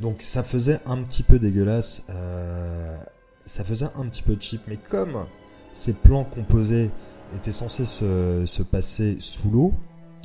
[0.00, 2.96] Donc ça faisait un petit peu dégueulasse, euh,
[3.40, 5.26] ça faisait un petit peu cheap, mais comme
[5.72, 6.90] ces plans composés
[7.34, 9.72] étaient censés se, se passer sous l'eau,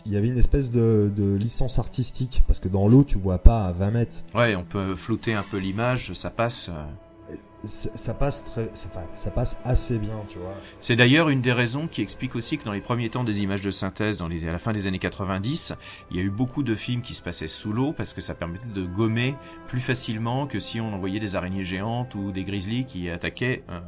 [0.06, 3.40] il y avait une espèce de, de licence artistique, parce que dans l'eau tu vois
[3.40, 4.18] pas à 20 mètres.
[4.34, 6.72] Ouais, on peut flouter un peu l'image, ça passe.
[7.64, 10.56] Ça, passe très, ça, ça passe assez bien, tu vois.
[10.80, 13.62] C'est d'ailleurs une des raisons qui explique aussi que dans les premiers temps des images
[13.62, 15.76] de synthèse, dans les, à la fin des années 90,
[16.12, 18.34] il y a eu beaucoup de films qui se passaient sous l'eau parce que ça
[18.34, 19.36] permettait de gommer
[19.68, 23.80] plus facilement que si on envoyait des araignées géantes ou des grizzlies qui attaquaient euh,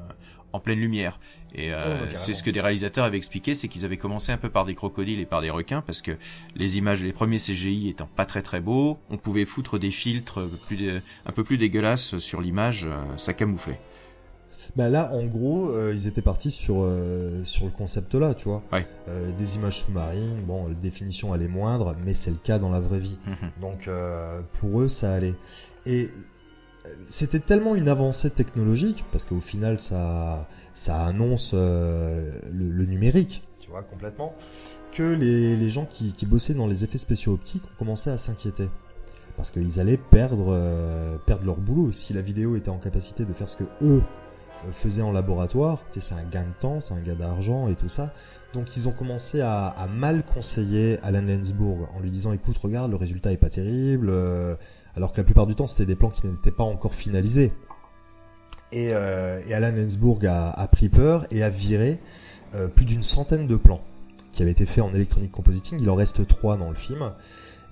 [0.53, 1.19] en pleine lumière.
[1.53, 2.11] Et euh, Oh, carrément.
[2.13, 4.75] c'est ce que des réalisateurs avaient expliqué, c'est qu'ils avaient commencé un peu par des
[4.75, 6.11] crocodiles et par des requins parce que
[6.55, 10.41] les images, les premiers CGI étant pas très très beaux, on pouvait foutre des filtres
[10.67, 13.79] plus un peu plus dégueulasses sur l'image, euh, ça camouflait.
[14.75, 18.47] Bah là, en gros, euh, ils étaient partis sur euh, sur le concept là, tu
[18.47, 18.61] vois.
[18.71, 18.85] Ouais.
[19.07, 22.69] Euh, des images sous-marines, bon, la définition elle est moindre, mais c'est le cas dans
[22.69, 23.17] la vraie vie.
[23.25, 23.49] Mhm.
[23.59, 25.33] Donc euh, pour eux, ça allait.
[25.87, 26.11] Et
[27.07, 33.43] c'était tellement une avancée technologique parce qu'au final, ça ça annonce euh, le, le numérique,
[33.59, 34.33] tu vois, complètement,
[34.91, 38.17] que les les gens qui qui bossaient dans les effets spéciaux optiques ont commencé à
[38.17, 38.69] s'inquiéter
[39.37, 43.33] parce qu'ils allaient perdre euh, perdre leur boulot si la vidéo était en capacité de
[43.33, 44.01] faire ce que eux
[44.65, 45.83] euh, faisaient en laboratoire.
[45.91, 48.13] C'est un gain de temps, c'est un gain d'argent et tout ça.
[48.53, 52.91] Donc ils ont commencé à, à mal conseiller Alan Lensburg en lui disant écoute regarde
[52.91, 54.55] le résultat est pas terrible euh,
[54.95, 57.51] alors que la plupart du temps c'était des plans qui n'étaient pas encore finalisés.
[58.71, 61.99] Et, euh, et Alan Lensburg a, a pris peur et a viré
[62.55, 63.81] euh, plus d'une centaine de plans
[64.31, 65.79] qui avaient été faits en électronique compositing.
[65.81, 67.11] Il en reste trois dans le film.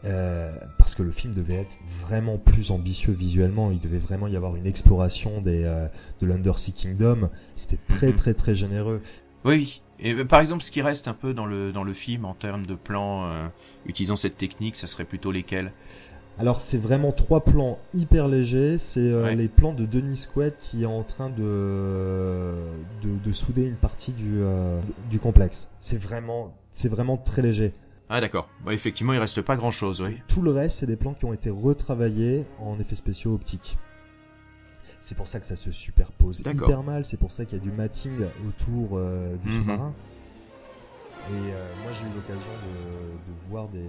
[0.06, 1.76] Euh, parce que le film devait être
[2.08, 5.90] vraiment plus ambitieux visuellement, il devait vraiment y avoir une exploration des euh,
[6.22, 7.30] de l'Undersea Kingdom.
[7.56, 8.16] C'était très Mhm.
[8.16, 9.02] très très généreux.
[9.44, 9.82] Oui.
[10.00, 12.34] Et euh, par exemple, ce qui reste un peu dans le dans le film en
[12.34, 13.48] termes de plans euh,
[13.86, 15.74] utilisant cette technique, ça serait plutôt lesquels?
[16.40, 18.78] Alors c'est vraiment trois plans hyper légers.
[18.78, 19.36] C'est euh, Ouais.
[19.36, 22.56] les plans de Denis Quaid qui est en train de
[23.04, 25.70] de, de souder une partie du euh, du complexe.
[25.80, 27.74] C'est vraiment c'est vraiment très léger.
[28.12, 28.48] Ah d'accord.
[28.66, 30.18] Bah, effectivement, il reste pas grand chose, oui.
[30.28, 33.78] Tout le reste c'est des plans qui ont été retravaillés en effets spéciaux optiques.
[35.02, 37.06] C'est pour ça que ça se superpose hyper mal.
[37.06, 38.12] C'est pour ça qu'il y a du matting
[38.48, 39.54] autour euh, du Mhm.
[39.54, 39.94] sous-marin.
[41.32, 43.80] Et euh, moi j'ai eu l'occasion de, de voir des,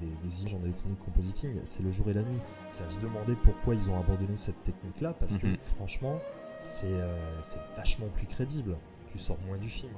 [0.00, 2.40] des, des images en électronique compositing, c'est le jour et la nuit.
[2.70, 5.56] À se demander pourquoi ils ont abandonné cette technique-là, parce que Mhm.
[5.60, 6.20] franchement,
[6.62, 8.76] c'est euh, c'est vachement plus crédible.
[9.12, 9.92] tu sors moins du film.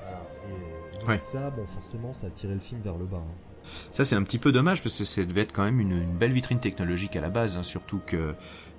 [0.00, 0.22] Voilà.
[0.48, 1.18] Et, et donc Ouais.
[1.18, 3.18] ça, bon, forcément, ça a tiré le film vers le bas.
[3.18, 3.68] hein.
[3.92, 6.16] Ça, c'est un petit peu dommage parce que ça devait être quand même une, une
[6.16, 8.16] belle vitrine technologique à la base, hein, surtout que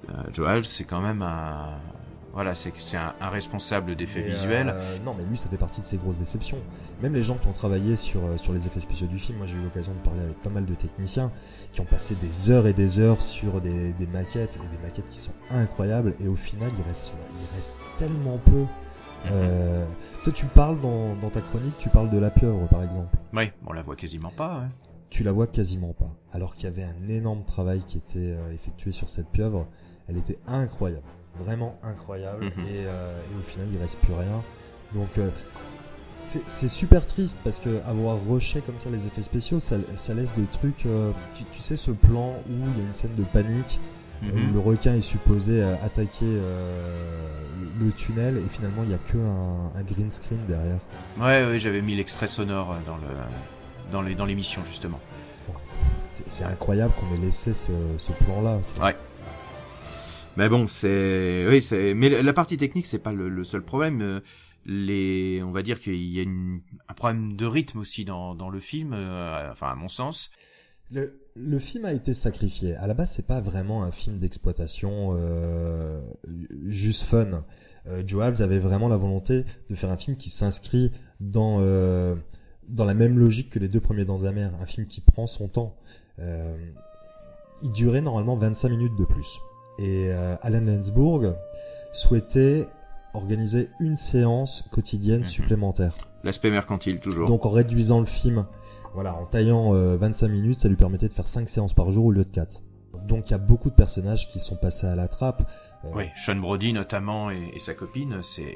[0.09, 1.79] euh, Joe c'est quand même un,
[2.35, 4.69] voilà, c'est un, un responsable d'effets Et, visuels.
[4.69, 6.57] euh, non, mais lui, ça fait partie de ses grosses déceptions.
[7.01, 9.47] Même les gens qui ont travaillé sur, euh, sur les effets spéciaux du film, moi
[9.47, 11.31] j'ai eu l'occasion de parler avec pas mal de techniciens
[11.71, 15.09] qui ont passé des heures et des heures sur des, des maquettes et des maquettes
[15.09, 17.13] qui sont incroyables et au final il reste,
[17.51, 18.65] il reste tellement peu.
[19.31, 19.85] Euh,
[20.23, 23.17] toi tu parles dans, dans ta chronique, tu parles de la pieuvre par exemple.
[23.33, 24.59] Oui, on la voit quasiment pas.
[24.59, 24.67] ouais.
[25.09, 26.11] Tu la vois quasiment pas.
[26.31, 29.67] Alors qu'il y avait un énorme travail qui était effectué sur cette pieuvre.
[30.07, 31.01] Elle était incroyable.
[31.39, 32.45] Vraiment incroyable.
[32.45, 32.51] Mhm.
[32.65, 34.41] et, euh, et au final, il reste plus rien.
[34.93, 35.29] Donc, euh,
[36.25, 40.33] c'est super triste parce que avoir rushé comme ça les effets spéciaux, ça, ça laisse
[40.35, 40.85] des trucs.
[40.87, 43.79] euh, tu, tu sais, ce plan où il y a une scène de panique,
[44.23, 44.53] euh, où Mhm.
[44.53, 47.19] le requin est supposé attaquer euh,
[47.79, 50.79] le tunnel et finalement il y a que un, un green screen derrière.
[51.19, 53.03] Ouais, ouais, j'avais mis l'extrait sonore dans le
[53.91, 54.99] dans les dans l'émission justement.
[56.27, 57.67] C'est incroyable qu'on ait laissé ce,
[58.67, 58.85] tu vois.
[58.85, 58.95] Ouais.
[60.37, 64.01] Mais bon, c'est oui, c'est mais la partie technique c'est pas le, seul problème.
[64.01, 64.19] Euh,
[64.65, 68.49] Les, on va dire qu'il y a une, un problème de rythme aussi dans dans
[68.49, 68.93] le film.
[68.93, 70.31] euh, enfin, à mon sens.
[70.91, 72.75] Le, le film a été sacrifié.
[72.75, 76.01] À la base, c'est pas vraiment un film d'exploitation euh,
[76.65, 77.43] juste fun.
[77.87, 82.15] Euh, Joe avait vraiment la volonté de faire un film qui s'inscrit dans euh,
[82.67, 85.01] dans la même logique que les deux premiers Dents de la Mer, un film qui
[85.01, 85.75] prend son temps.
[86.19, 86.57] Euh,
[87.63, 89.39] il durait normalement 25 minutes de plus.
[89.79, 91.35] Et euh, Alan Lensburg
[91.91, 92.67] souhaitait
[93.13, 95.25] organiser une séance quotidienne Mhm.
[95.25, 95.93] supplémentaire.
[96.23, 97.27] L'aspect mercantile toujours.
[97.27, 98.45] Donc en réduisant le film,
[98.93, 102.05] voilà, en taillant euh, 25 minutes, ça lui permettait de faire 5 séances par jour
[102.05, 102.61] au lieu de 4.
[103.07, 105.49] Donc il y a beaucoup de personnages qui sont passés à la trappe.
[105.85, 108.55] Euh, Oui, Sean Brody notamment et, et sa copine, c'est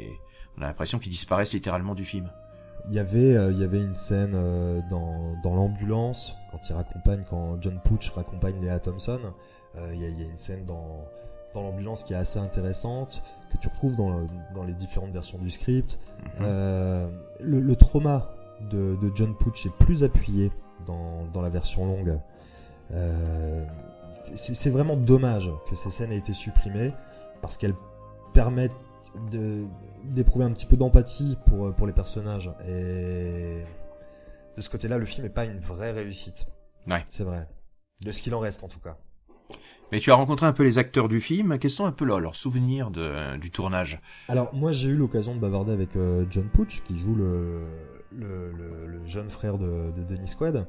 [0.58, 2.30] on a l'impression qu'ils disparaissent littéralement du film.
[2.90, 6.74] Il y avait, euh, il y avait une scène euh, dans, dans l'ambulance quand il
[6.74, 9.20] raccompagne, quand John Pooch raccompagne Léa Thompson.
[9.76, 11.04] Euh, il, y y a une scène dans
[11.54, 15.40] dans l'ambulance qui est assez intéressante que tu retrouves dans, le- dans les différentes versions
[15.40, 15.98] du script.
[16.20, 16.24] Mhm.
[16.42, 17.08] Euh,
[17.42, 18.36] le, le trauma
[18.70, 20.52] de, de John Pooch est plus appuyé
[20.86, 22.20] dans, dans la version longue.
[22.92, 23.66] Euh,
[24.22, 26.94] c'est vraiment dommage que ces scènes aient été supprimées
[27.42, 27.76] parce qu'elles
[28.34, 28.72] permettent
[29.32, 29.66] de
[30.04, 33.64] d'éprouver un petit peu d'empathie pour pour les personnages et
[34.56, 36.48] de ce côté-là le film est pas une vraie réussite.
[36.86, 37.02] Ouais.
[37.08, 37.48] C'est vrai.
[38.02, 38.98] De ce qu'il en reste en tout cas.
[39.92, 41.58] Mais tu as rencontré un peu les acteurs du film.
[41.60, 44.02] Quels sont un peu leurs leurs souvenirs du tournage?
[44.28, 47.66] Alors moi j'ai eu l'occasion de bavarder avec euh, John Pooch qui joue le,
[48.16, 50.66] le, le, le jeune frère de, de Denis Quaid.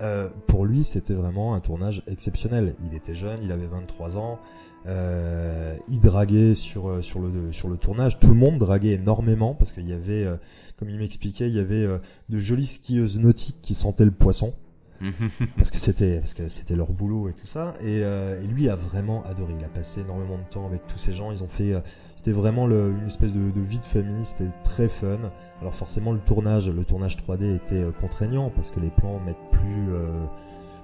[0.00, 2.74] Euh, pour lui c'était vraiment un tournage exceptionnel.
[2.84, 4.38] Il était jeune, il avait 23 ans,
[4.86, 8.18] euh, il draguait sur euh, sur le sur le tournage.
[8.18, 10.36] Tout le monde draguait énormément parce qu'il y avait, euh,
[10.78, 11.86] comme il m'expliquait, il y avait
[12.28, 14.54] de jolies skieuses nautiques qui sentaient le poisson
[15.56, 17.74] parce que c'était parce que c'était leur boulot et tout ça.
[17.80, 19.54] Et, euh, et lui a vraiment adoré.
[19.58, 21.32] Il a passé énormément de temps avec tous ces gens.
[21.32, 21.80] Ils ont fait euh,
[22.16, 24.24] c'était vraiment une espèce de, vie de famille.
[24.24, 25.18] C'était très fun.
[25.60, 29.36] Alors forcément le tournage le tournage 3D était euh, contraignant parce que les plans mettent
[29.50, 29.88] plus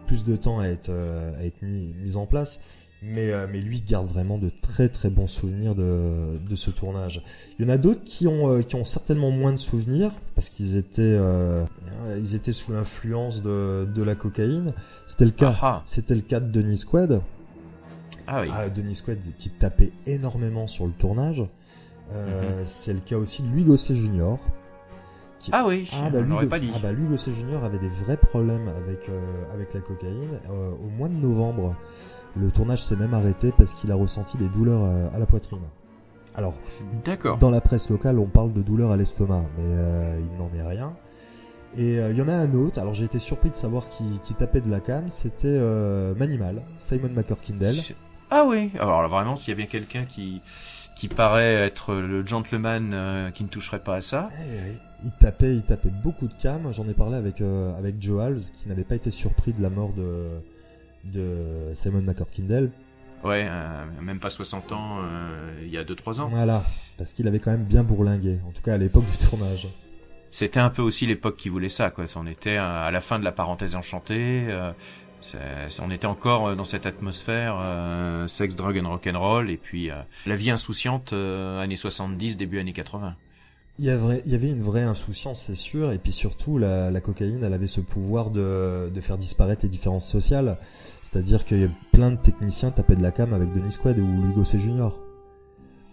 [0.07, 2.61] plus de temps à être à être mis, mis en place
[3.03, 7.21] mais euh, mais lui garde vraiment de très très bons souvenirs de de ce tournage
[7.59, 10.49] il y en a d'autres qui ont euh, qui ont certainement moins de souvenirs parce
[10.49, 11.65] qu'ils étaient euh,
[12.19, 14.73] ils étaient sous l'influence de de la cocaïne.
[15.07, 15.55] C'était le cas.
[15.61, 15.83] Ah.
[15.85, 17.21] C'était le cas de Denis Quaid.
[18.27, 18.49] Ah oui.
[18.53, 21.45] Ah, Denis Quaid qui tapait énormément sur le tournage.
[22.13, 24.37] Euh, C'est le cas aussi de Louis Gosset Jr.
[25.41, 26.71] qui- Ah oui, ah on bah, Louis, pas dit.
[26.75, 27.65] ah bah, Louis Gosset Jr.
[27.65, 29.21] avait des vrais problèmes avec euh,
[29.53, 30.39] avec la cocaïne.
[30.51, 31.75] Euh, au mois de novembre,
[32.37, 35.61] le tournage s'est même arrêté parce qu'il a ressenti des douleurs euh, à la poitrine.
[36.35, 36.55] Alors,
[37.05, 37.39] D'accord.
[37.39, 40.67] dans la presse locale, on parle de douleur à l'estomac, mais euh, il n'en est
[40.67, 40.95] rien.
[41.77, 44.05] Et euh, il y en a un autre, alors j'ai été surpris de savoir qui,
[44.23, 47.75] qui tapait de la cam, c'était euh, Manimal, Simon McCorkindale.
[48.31, 48.71] Ah oui.
[48.79, 50.41] Alors là, vraiment, s'il y a bien quelqu'un qui
[51.03, 54.29] qui paraît être le gentleman euh, qui ne toucherait pas à ça.
[54.31, 54.73] Eh, eh,
[55.05, 56.73] Il tapait, il tapait beaucoup de cam.
[56.73, 59.71] J'en ai parlé avec euh, avec Joe Halves, qui n'avait pas été surpris de la
[59.71, 60.29] mort de
[61.05, 62.71] de Simon McCorkindale.
[63.25, 66.29] Ouais, euh, même pas 60 ans, euh, il y a 2-3 ans.
[66.29, 66.65] Voilà,
[66.99, 69.69] parce qu'il avait quand même bien bourlingué, en tout cas à l'époque du tournage.
[70.31, 72.05] C'était un peu aussi l'époque qui voulait ça, quoi.
[72.17, 74.47] On était à la fin de la parenthèse enchantée.
[74.49, 74.73] euh,
[75.81, 79.91] on était encore dans cette atmosphère euh, sex, drug and rock'n'roll, et puis
[80.27, 83.15] la vie insouciante années 70, début années 80.
[83.79, 86.91] Il y, avait, il y avait une vraie insouciance, c'est sûr, et puis surtout, la,
[86.91, 90.59] la cocaïne, elle avait ce pouvoir de, de faire disparaître les différences sociales.
[91.03, 94.07] C'est-à-dire qu'il y a plein de techniciens tapaient de la cam avec Denis Quaid ou
[94.07, 94.91] Louis Gosset Jr.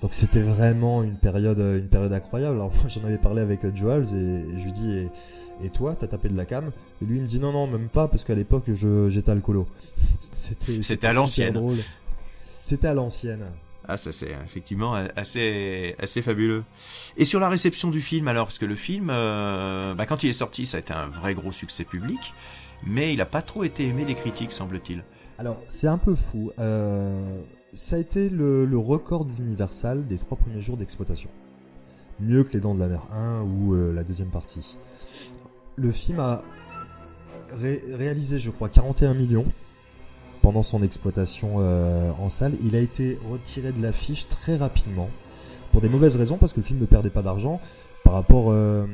[0.02, 2.56] Donc c'était vraiment une période, une période incroyable.
[2.56, 5.96] Alors moi j'en avais parlé avec euh, Joels et, je lui dis et, et toi
[6.00, 6.72] t'as tapé de la cam?
[7.02, 8.72] Et lui il me dit non non même pas parce qu'à l'époque
[9.10, 9.68] j'étais alcoolo.
[10.32, 11.60] c'était c'était à l'ancienne.
[12.62, 13.46] C'était à l'ancienne.
[13.92, 16.64] Ah ça c'est effectivement assez assez fabuleux.
[17.18, 20.30] Et sur la réception du film alors parce que le film euh, bah, quand il
[20.30, 22.20] est sorti ça a été un vrai gros succès public
[22.84, 25.04] mais il a pas trop été aimé des critiques semble-t-il.
[25.40, 26.52] Alors c'est un peu fou.
[26.60, 27.42] Euh,
[27.74, 31.32] ça a été le, record d'Universal des trois premiers jours d'exploitation.
[32.20, 34.78] Mieux que Les Dents de la Mer 1 ou euh, la deuxième partie.
[35.78, 36.44] Le film a
[37.52, 39.46] réalisé, je crois, 41 millions
[40.50, 42.54] pendant son exploitation euh, en salle.
[42.64, 45.08] Il a été retiré de l'affiche très rapidement
[45.72, 47.62] pour des mauvaises raisons parce que le film ne perdait pas d'argent.
[48.04, 48.88] Par rapport euh,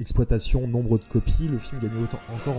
[0.00, 2.56] exploitation, nombre de copies, le film gagnait autant, encore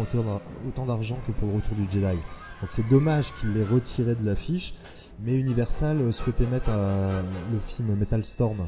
[0.68, 2.16] autant d'argent que pour le retour du Jedi.
[2.62, 4.76] Donc c'est dommage qu'il l'ait retiré de l'affiche
[5.20, 8.68] mais Universal souhaitait mettre euh, le film Metal Storm.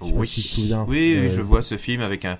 [0.00, 0.18] Je sais oui.
[0.20, 0.86] pas si tu te souviens.
[0.88, 2.38] Oui, oui, je vois ce film avec un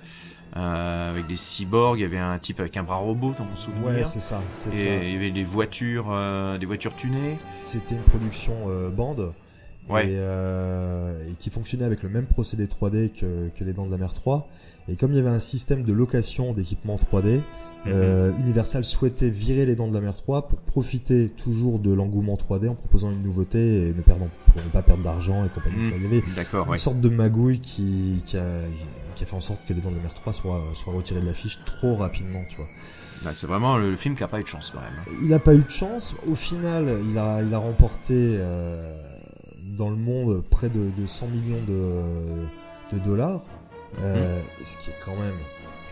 [0.57, 3.55] euh, avec des cyborgs, il y avait un type avec un bras robot dans mon
[3.55, 3.87] souvenir.
[3.87, 5.03] Ouais, c'est ça, c'est ça.
[5.03, 7.37] il y avait des voitures, euh, des voitures tunées.
[7.59, 9.33] C'était une production euh, bande.
[9.89, 10.07] Ouais.
[10.07, 13.91] Et, euh, et, qui fonctionnait avec le même procédé 3D que, que les Dents de
[13.91, 14.47] la Mer 3.
[14.87, 17.41] Et comme il y avait un système de location d'équipements 3D,
[17.87, 22.35] euh, Universal souhaitait virer les dents de la mer 3 pour profiter toujours de l'engouement
[22.35, 25.77] 3D en proposant une nouveauté et ne perdant pour ne pas perdre d'argent et compagnie.
[25.77, 25.93] Mhm.
[25.97, 26.23] Il y avait
[26.71, 28.61] une sorte de magouille qui, qui, a,
[29.15, 31.21] qui a fait en sorte que les dents de la mer 3 soient, soient retirées
[31.21, 33.33] de l'affiche trop rapidement, tu vois.
[33.33, 35.17] c'est vraiment le, film qui a pas eu de chance quand même.
[35.21, 36.15] Il n'a pas eu de chance.
[36.27, 38.97] Au final, il a, il a remporté euh,
[39.77, 43.41] dans le monde près de, de 100 millions de, de dollars,
[44.01, 44.43] euh, mhm.
[44.63, 45.35] ce qui est quand même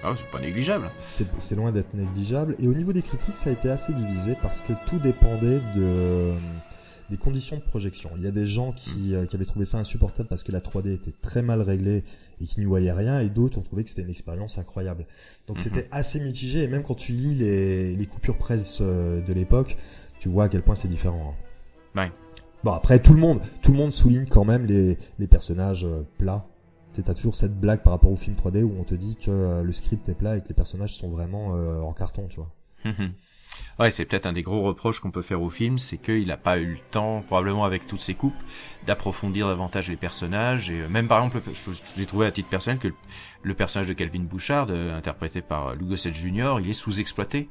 [0.03, 0.89] ah, c'est pas négligeable.
[0.99, 2.55] C'est loin d'être négligeable.
[2.59, 6.33] Et au niveau des critiques, ça a été assez divisé parce que tout dépendait de
[7.09, 8.09] des conditions de projection.
[8.17, 10.61] Il y a des gens qui, euh, qui avaient trouvé ça insupportable parce que la
[10.61, 12.03] 3D était très mal réglée
[12.41, 15.05] et qui n'y voyaient rien, et d'autres ont trouvé que c'était une expérience incroyable.
[15.47, 15.63] Donc mhm.
[15.63, 19.77] c'était assez mitigé, et même quand tu lis les, les coupures presse euh, de l'époque,
[20.19, 21.35] tu vois à quel point c'est différent.
[21.95, 22.01] Hein.
[22.01, 22.11] Ouais.
[22.63, 26.03] Bon après tout le monde, tout le monde souligne quand même les, les personnages euh,
[26.17, 26.47] plats
[27.01, 29.63] T'as toujours cette blague par rapport au film 3D où on te dit que euh,
[29.63, 32.51] le script est plat et que les personnages sont vraiment euh, en carton, tu vois.
[33.79, 36.37] ouais, c'est peut-être un des gros reproches qu'on peut faire au film, c'est qu'il n'a
[36.37, 38.37] pas eu le temps, probablement avec toutes ses coupes,
[38.85, 40.69] d'approfondir davantage les personnages.
[40.69, 41.41] Et euh, même par exemple,
[41.97, 42.89] j'ai trouvé à titre personnel que
[43.41, 47.49] le personnage de Calvin Bouchard, interprété par Lugo Gossett Jr., il est sous-exploité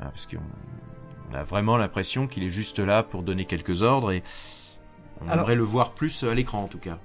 [0.00, 4.22] parce qu'on a vraiment l'impression qu'il est juste là pour donner quelques ordres et
[5.20, 6.98] on aimerait le voir plus à l'écran en tout cas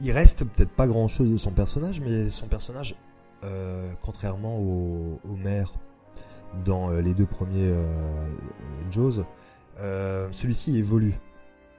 [0.00, 2.96] il reste peut-être pas grand chose de son personnage, mais son personnage,
[3.44, 5.72] euh, contrairement au, au, maire
[6.64, 7.84] dans euh, les deux premiers euh,
[8.90, 9.24] Jaws,
[9.80, 11.14] euh, celui-ci évolue.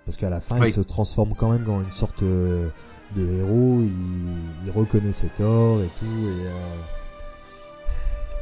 [0.06, 2.70] Parce qu'à la fin, il se transforme quand même dans une sorte euh,
[3.16, 6.50] de héros, il, il, reconnaît ses torts et tout, et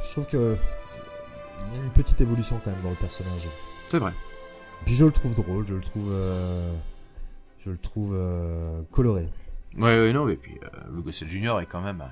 [0.04, 0.58] je trouve que
[1.66, 3.48] il y a une petite évolution quand même dans le personnage.
[3.90, 4.12] C'est vrai.
[4.86, 6.14] Puis je le trouve drôle, je le trouve,
[7.60, 8.18] je le trouve
[8.92, 9.30] coloré.
[9.78, 12.04] Ouais, ouais, non, et puis euh, Hugo Junior est quand même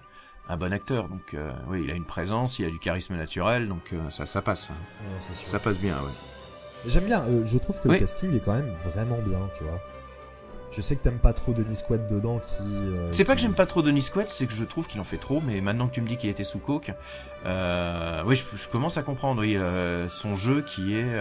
[0.49, 3.67] un, bon acteur, donc euh, oui, il a une présence, il a du charisme naturel,
[3.67, 4.71] donc euh, ça, ça passe.
[4.71, 5.19] Hein.
[5.19, 6.11] ça passe bien, ouais.
[6.87, 9.79] J'aime bien, euh, je trouve que le casting est quand même vraiment bien, tu vois.
[10.71, 12.63] Je sais que t'aimes pas trop Denis Quaid dedans qui.
[13.11, 15.17] c'est pas que j'aime pas trop Denis Quaid, c'est que je trouve qu'il en fait
[15.17, 15.41] trop.
[15.45, 16.93] Mais maintenant que tu me dis qu'il était sous coke,
[17.45, 19.41] euh, oui, je, je, commence à comprendre.
[19.41, 19.57] Oui,
[20.07, 21.13] son jeu qui est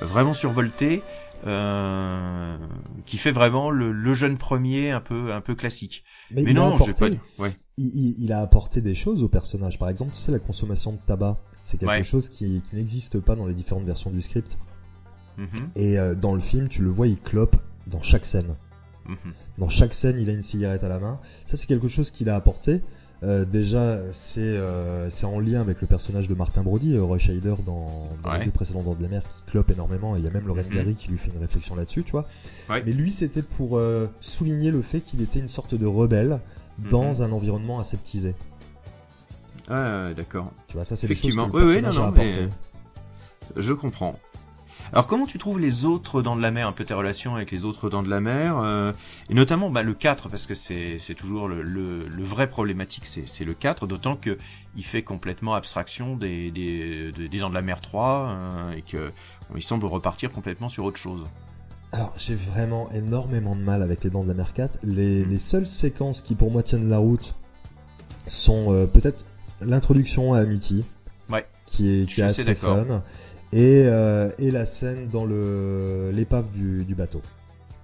[0.00, 1.02] vraiment survolté,
[1.46, 2.58] euh,
[3.06, 6.04] qui fait vraiment le, le, jeune premier un peu un peu classique.
[6.30, 7.08] Mais, non, j'ai pas.
[7.38, 7.54] Ouais.
[7.78, 9.78] Il, il, a apporté des choses au personnage.
[9.78, 13.36] Par exemple, tu sais la consommation de tabac, c'est quelque chose qui, qui n'existe pas
[13.36, 14.58] dans les différentes versions du script.
[15.38, 15.46] Mm-hmm.
[15.76, 18.56] Et euh, dans le film, tu le vois, il clope dans chaque scène.
[19.08, 19.32] Mm-hmm.
[19.58, 21.20] Dans chaque scène, il a une cigarette à la main.
[21.46, 22.82] Ça, c'est quelque chose qu'il a apporté.
[23.22, 27.18] Euh, déjà, c'est euh, c'est en lien avec le personnage de Martin Brody, euh, Roy
[27.18, 30.16] Scheider dans, dans les deux précédents dans de la mer, qui clope énormément.
[30.16, 32.26] il y a même Lauren mm Gary qui lui fait une réflexion là-dessus, tu vois.
[32.70, 36.40] Mais lui, c'était pour euh, souligner le fait qu'il était une sorte de rebelle
[36.78, 37.22] dans mhm.
[37.22, 38.34] un environnement aseptisé.
[39.68, 40.52] Ah, d'accord.
[40.66, 42.48] Tu vois, ça, c'est des choses que le personnage a apporté.
[43.56, 44.18] Je comprends.
[44.92, 47.52] Alors comment tu trouves les autres dents de la mer, un peu tes relations avec
[47.52, 48.92] les autres dents de la mer, euh,
[49.28, 53.44] et notamment bah, le 4, parce que c'est toujours le, le, le, vrai problématique, c'est
[53.44, 54.36] le 4, d'autant que
[54.76, 59.12] il fait complètement abstraction des, des, des, dents de la mer 3, euh, et que
[59.54, 61.24] il semble repartir complètement sur autre chose.
[61.92, 64.80] Alors j'ai vraiment énormément de mal avec les dents de la mer 4.
[64.82, 67.34] Les, les seules séquences qui pour moi tiennent la route
[68.26, 69.24] sont euh, peut-être
[69.60, 70.84] l'introduction à Amity,
[71.30, 71.46] ouais.
[71.66, 73.02] qui est, qui est assez, assez fun
[73.52, 77.20] et, euh, et la scène dans l'épave du, du bateau.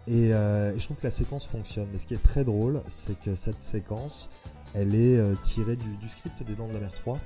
[0.09, 1.89] Et, euh, et je trouve que la séquence fonctionne.
[1.93, 4.31] Mais ce qui est très drôle, c'est que cette séquence,
[4.75, 7.19] elle est euh, tirée du, du script des Dents de la Mer 3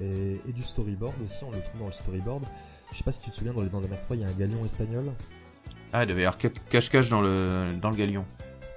[0.00, 1.42] et, et du storyboard aussi.
[1.44, 2.44] On le trouve dans le storyboard.
[2.92, 4.22] Je sais pas si tu te souviens, dans les Dents de la Mer 3, il
[4.22, 5.06] y a un galion espagnol.
[5.92, 6.38] Ah, il devait y avoir
[6.70, 8.24] cache-cache dans le, dans le galion.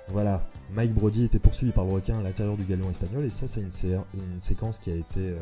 [0.10, 0.41] Voilà,
[0.74, 3.60] Mike Brody était poursuivi par le requin à l'intérieur du galion espagnol, et ça, c'est
[3.60, 5.36] une, sé- une séquence qui a été euh,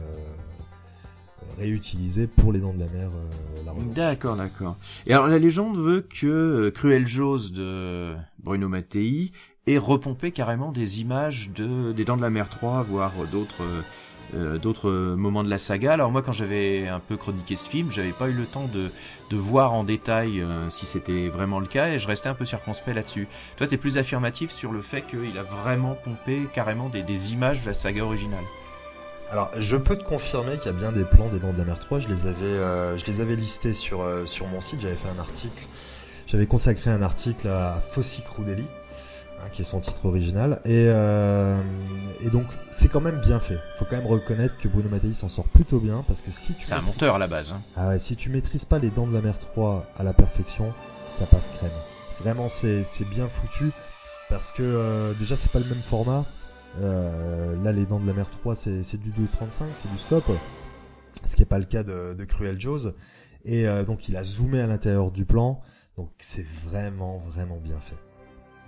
[1.58, 3.74] réutilisée pour les Dents de la Mer, euh, la.
[3.94, 4.78] D'accord, d'accord.
[5.08, 9.32] Et alors la légende veut que euh, Cruel Jaws de Bruno Mattei
[9.68, 13.82] ait repompé carrément des images de des Dents de la Mer 3, voire d'autres euh,
[14.34, 15.94] euh, d'autres moments de la saga.
[15.94, 18.90] Alors moi, quand j'avais un peu chroniqué ce film, j'avais pas eu le temps de
[19.30, 22.46] de voir en détail euh, si c'était vraiment le cas, et je restais un peu
[22.46, 23.28] circonspect là-dessus.
[23.58, 27.62] Toi, t'es plus affirmatif sur le fait qu'il a vraiment pompé carrément des, des images
[27.62, 28.44] de la saga originale.
[29.36, 31.66] Alors, je peux te confirmer qu'il y a bien des plans des Dents de la
[31.66, 32.00] Mer 3.
[32.00, 34.80] Je les avais, euh, je les avais listés sur, euh, sur mon site.
[34.80, 35.62] J'avais fait un article.
[36.26, 38.66] J'avais consacré un article à Fossi Crudeli,
[39.42, 40.62] hein, qui est son titre original.
[40.64, 41.62] Et, euh,
[42.22, 43.60] et donc, c'est quand même bien fait.
[43.78, 46.64] Faut quand même reconnaître que Bruno Mattei s'en sort plutôt bien, parce que si tu
[46.64, 47.52] C'est un monteur à la base.
[47.52, 47.62] Hein.
[47.76, 50.74] ah ouais, si tu maîtrises pas les Dents de la Mer 3 à la perfection,
[51.10, 51.72] ça passe crème.
[52.22, 53.74] Vraiment, c'est c'est bien foutu
[54.30, 56.24] parce que euh, déjà c'est pas le même format.
[56.82, 60.30] Euh, là, les Dents de la Mer 3, c'est c'est du 2.35, c'est du scope,
[61.24, 62.92] ce qui est pas le cas de, de Cruel Jaws.
[63.46, 65.62] Et euh, donc il a zoomé à l'intérieur du plan,
[65.98, 67.98] donc c'est vraiment vraiment bien fait.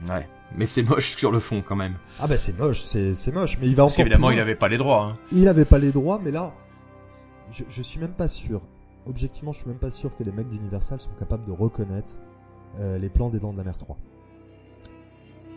[0.07, 0.27] Ouais.
[0.55, 1.95] Mais c'est moche sur le fond quand même.
[2.19, 4.39] Ah bah c'est moche, c'est c'est moche, mais il va Parce encore qu'évidemment, plus il
[4.39, 5.03] avait pas les droits.
[5.03, 5.17] Hein.
[5.31, 6.53] Il avait pas les droits, mais là,
[7.51, 8.61] je, je suis même pas sûr.
[9.07, 12.19] Objectivement, je suis même pas sûr que les mecs d'Universal sont capables de reconnaître
[12.79, 13.97] euh, les plans des Dents de la Mer 3.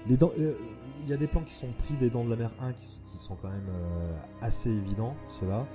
[0.07, 0.55] Les dents, euh,
[1.03, 3.19] il y a des plans qui sont pris des Dents de la Mer 1 qui,
[3.19, 5.67] sont quand même euh, assez évidents, ceux-là.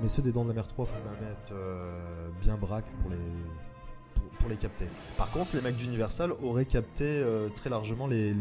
[0.00, 2.86] Mais ceux des Dents de la Mer 3 faut quand même être euh, bien braque
[3.00, 3.16] pour les
[4.38, 4.86] pour, capter.
[5.16, 8.34] Par contre, les mecs d'Universal auraient capté euh, très largement les,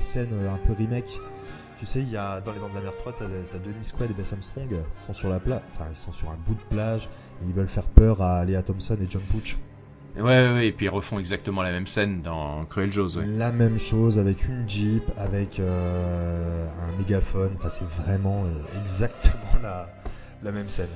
[0.00, 1.20] scènes un peu remake.
[1.76, 3.92] Tu sais, il y a dans les Dents de la Mer 3, t'as, t'as Denis
[3.96, 6.62] Quaid et Bess Armstrong, ils sont sur la plage, ils sont sur un bout de
[6.74, 7.10] plage
[7.42, 9.58] et ils veulent faire peur à Léa Thompson et John Pooch.
[10.16, 13.26] Ouais, ouais, ouais, et puis ils refont exactement la même scène dans Cruel Jaws, ouais.
[13.26, 17.52] La même chose avec une Jeep, avec euh, un mégaphone.
[17.56, 19.88] Enfin, c'est vraiment euh, exactement la,
[20.42, 20.88] la même scène.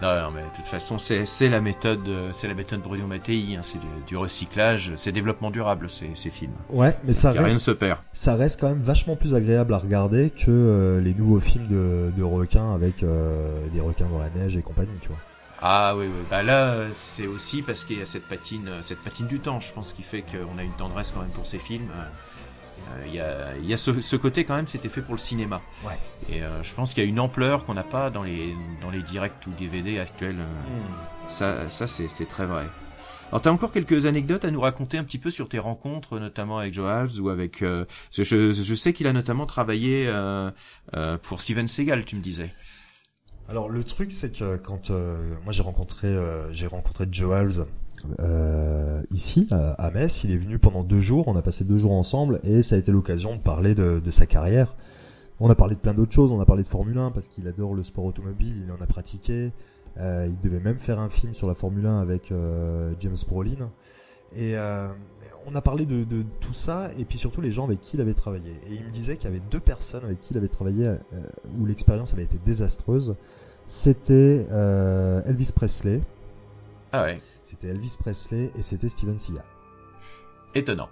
[0.00, 3.06] Non, non, mais de toute façon, c'est, c'est la méthode, euh, c'est la méthode Bruno
[3.06, 6.54] Mattei, hein, c'est du, du recyclage, c'est développement durable, ces, ces films.
[6.70, 7.98] Ouais, mais ça a rien ne reste, se perd.
[8.10, 12.10] ça reste quand même vachement plus agréable à regarder que euh, les nouveaux films de,
[12.16, 15.18] de requins avec euh, des requins dans la neige et compagnie, tu vois.
[15.64, 16.26] Ah oui, oui.
[16.28, 19.60] Bah là, c'est aussi parce qu'il y a cette patine, euh, cette patine du temps,
[19.60, 21.88] je pense, qui fait qu'on a une tendresse quand même pour ces films.
[21.92, 22.04] Euh,
[22.90, 25.14] euh, Il y a, il y a ce, ce côté quand même, c'était fait pour
[25.14, 25.62] le cinéma.
[25.84, 26.00] Ouais.
[26.28, 28.90] Et euh, je pense qu'il y a une ampleur qu'on n'a pas dans les dans
[28.90, 30.40] les directs ou DVD actuels.
[30.40, 30.84] euh,
[31.28, 32.66] Ça, ça c'est, très vrai.
[33.30, 36.58] Alors, t'as encore quelques anecdotes à nous raconter un petit peu sur tes rencontres, notamment
[36.58, 37.62] avec Joe Halves ou avec.
[37.62, 40.50] Euh, je, je, je sais qu'il a notamment travaillé euh,
[40.94, 42.52] euh, pour Steven Seagal, tu me disais.
[43.48, 47.66] Alors le truc c'est que quand euh, moi j'ai rencontré euh, j'ai rencontré Joe Halves
[48.20, 51.78] euh, ici à, à Metz, il est venu pendant deux jours, on a passé deux
[51.78, 54.74] jours ensemble et ça a été l'occasion de parler de, de sa carrière.
[55.38, 57.46] On a parlé de plein d'autres choses, on a parlé de Formule 1 parce qu'il
[57.48, 59.52] adore le sport automobile, il en a pratiqué.
[59.98, 63.70] Euh, il devait même faire un film sur la Formule 1 avec euh, James Brolin.
[64.34, 64.88] Et euh,
[65.46, 68.00] on a parlé de, de tout ça et puis surtout les gens avec qui il
[68.00, 68.50] avait travaillé.
[68.68, 70.96] Et il me disait qu'il y avait deux personnes avec qui il avait travaillé euh,
[71.58, 73.14] où l'expérience avait été désastreuse.
[73.66, 76.00] C'était euh, Elvis Presley,
[76.92, 79.44] Ah ouais, c'était Elvis Presley et c'était Steven Seagal.
[80.54, 80.88] étonnant.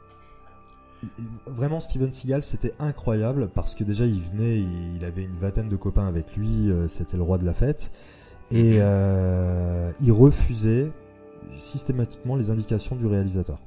[1.03, 5.25] Et- et Vraiment Steven Seagal c'était incroyable parce que déjà il venait, il, il avait
[5.25, 7.91] une vingtaine de copains avec lui, euh, c'était le roi de la fête
[8.51, 10.91] et euh, il refusait
[11.57, 13.59] systématiquement les indications du réalisateur.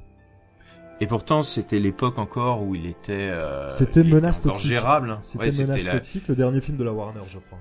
[1.00, 3.12] Et pourtant, c'était l'époque encore où il était.
[3.30, 4.68] euh, C'était était Menace Toxique.
[4.70, 5.18] gérable.
[5.22, 7.58] C'était Ouais, Menace la Toxique, le dernier film de la Warner, je crois.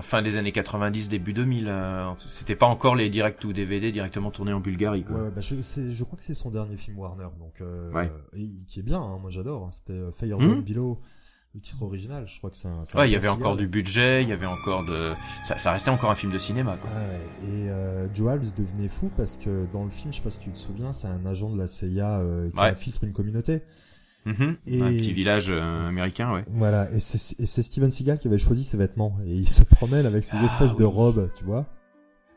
[0.00, 1.68] fin des années 90, début 2000.
[1.68, 5.04] euh, C'était pas encore les directs ou DVD directement tournés en Bulgarie.
[5.04, 5.16] Quoi.
[5.22, 5.56] Ouais, bah je,
[5.90, 8.12] je crois que c'est son dernier film Warner, donc euh, Ouais.
[8.34, 9.64] et qui est bien, hein, moi j'adore.
[9.64, 9.70] hein.
[9.70, 10.36] C'était euh, Fire.
[10.36, 11.00] Down Below,
[11.56, 12.24] le titre original.
[12.26, 12.82] Je crois que c'est un.
[12.98, 15.12] Ouais, il y avait encore du budget, il y avait encore de.
[15.42, 16.76] Ça, ça restait encore un film de cinéma.
[16.76, 16.90] Quoi.
[16.90, 20.38] Ouais, et euh, Joe devenait fou parce que dans le film, je sais pas si
[20.38, 22.68] tu te souviens, c'est un agent de la CIA euh, qui Ouais.
[22.70, 23.62] infiltre une communauté.
[24.26, 24.56] Mhm.
[24.66, 26.44] Et- Un petit village euh, américain, ouais.
[26.50, 30.24] Voilà, et c'est Steven Seagal qui avait choisi ses vêtements et il se promène avec
[30.24, 31.64] ses Ah, espèces de robes, tu vois.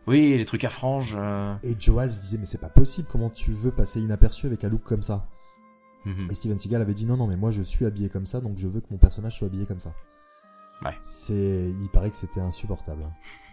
[0.05, 1.15] Oui, les trucs à franges.
[1.19, 4.63] euh, Et Joe Halves disait mais c'est pas possible, comment tu veux passer inaperçu avec
[4.63, 5.27] un look comme ça?
[6.05, 6.27] Mhm.
[6.29, 8.57] Et Steven Seagal avait dit non non mais moi je suis habillé comme ça donc
[8.57, 9.93] je veux que mon personnage soit habillé comme ça.
[10.83, 10.97] Ouais.
[11.03, 13.03] C'est, il paraît que c'était insupportable.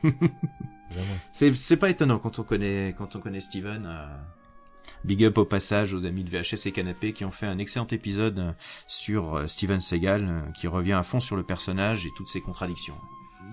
[0.04, 0.10] hein.
[1.32, 3.84] C'est c'est pas étonnant quand on connaît quand on connaît Steven.
[3.86, 4.16] euh,
[5.04, 7.86] Big up au passage aux amis de VHS et Canapé qui ont fait un excellent
[7.88, 8.52] épisode euh,
[8.86, 12.94] sur euh, Steven Seagal, qui revient à fond sur le personnage et toutes ses contradictions.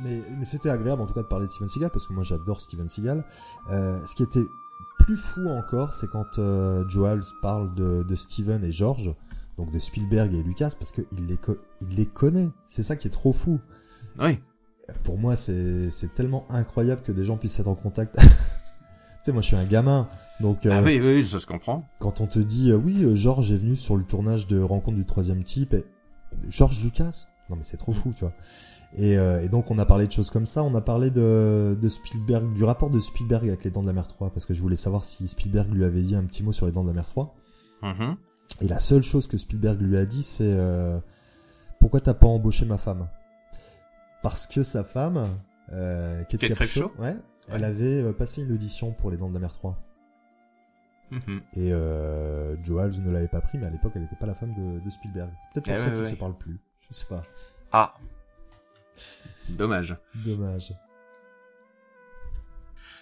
[0.02, 2.24] Mais, mais c'était agréable en tout cas de parler de Steven Seagal parce que moi
[2.24, 3.26] j'adore Steven Seagal.
[3.70, 4.46] Euh, ce qui était
[5.04, 6.84] plus fou encore, c'est quand euh,
[7.42, 9.14] parle de, de Steven et George,
[9.58, 12.50] donc de Spielberg et Lucas, parce qu'il les, co- il les connaît.
[12.68, 13.60] C'est ça qui est trop fou.
[14.20, 14.40] Oui.
[15.04, 18.16] Pour moi, c'est c'est tellement incroyable que des gens puissent être en contact.
[18.20, 18.26] tu
[19.24, 20.08] sais, moi je suis un gamin,
[20.40, 21.88] donc euh, Ah oui, oui, oui, ça se comprend.
[22.00, 24.98] quand on te dit euh, oui, euh, George est venu sur le tournage de Rencontre
[24.98, 25.86] du troisième type, et...
[26.50, 28.34] George Lucas Non mais c'est trop fou, tu vois.
[28.96, 31.76] Et, euh, et donc on a parlé de choses comme ça, on a parlé de,
[31.80, 34.54] de Spielberg, du rapport de Spielberg avec les Dents de la Mer 3, parce que
[34.54, 36.90] je voulais savoir si Spielberg lui avait dit un petit mot sur les Dents de
[36.90, 37.36] la Mer 3.
[37.82, 38.16] Mhm.
[38.62, 41.00] Et la seule chose que Spielberg lui a dit, c'est euh,
[41.80, 43.08] pourquoi t'as pas embauché ma femme?
[44.22, 45.24] Parce que sa femme,
[45.72, 47.18] euh, Kate Kate Capshaw, ouais,
[47.50, 49.76] elle avait euh, passé une audition pour les Dents de la Mer 3.
[51.12, 51.42] Mhm.
[51.56, 54.54] Et euh, Joe ne l'avait pas pris, mais à l'époque, elle n'était pas la femme
[54.54, 55.30] de, de Spielberg.
[55.54, 56.10] Peut-être pour Eh ça ouais, qu'ils ouais.
[56.12, 56.60] se parlent plus.
[56.94, 57.24] Je sais pas.
[57.72, 57.96] Ah.
[59.50, 59.98] Dommage.
[60.24, 60.74] Dommage.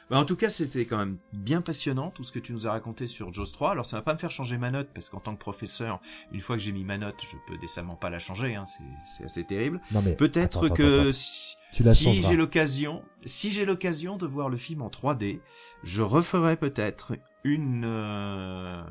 [0.10, 2.72] Bah, en tout cas, c'était quand même bien passionnant tout ce que tu nous as
[2.72, 3.72] raconté sur Jaws 3.
[3.72, 6.02] Alors ça va pas me faire changer ma note parce qu'en tant que professeur,
[6.34, 8.56] une fois que j'ai mis ma note, je peux décemment pas la changer.
[8.56, 9.80] Hein, c'est, c'est assez terrible.
[9.92, 11.94] Non mais Peut-être attends, que attends.
[11.94, 15.40] si, j'ai l'occasion, si j'ai l'occasion de voir le film en 3D,
[15.84, 17.14] je referai peut-être
[17.46, 18.84] une, euh,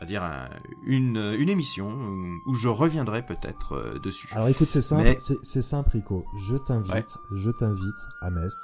[0.00, 0.48] à dire un-
[0.84, 4.28] une une émission où- où je reviendrai peut-être euh, dessus.
[4.32, 6.24] Alors écoute, c'est simple, Mais- c'est, simple, Rico.
[6.48, 7.04] Je t'invite, Ouais.
[7.36, 8.54] je t'invite à Metz.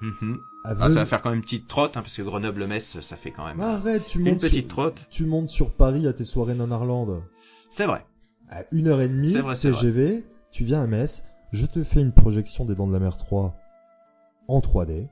[0.00, 0.40] Mhm.
[0.64, 3.16] À Ah, ça va faire quand même une petite trotte, hein, parce que Grenoble-Metz, ça
[3.16, 5.06] fait quand même arrête, tu une montes, petite sur, trotte.
[5.08, 7.22] tu montes sur Paris à tes soirées non-Arlande.
[7.70, 8.04] C'est vrai.
[8.50, 11.22] À une heure et demie, C'est vrai, c'est TGV, tu viens à Metz,
[11.52, 13.54] je te fais une projection des Dents de la Mer 3
[14.48, 15.08] en 3D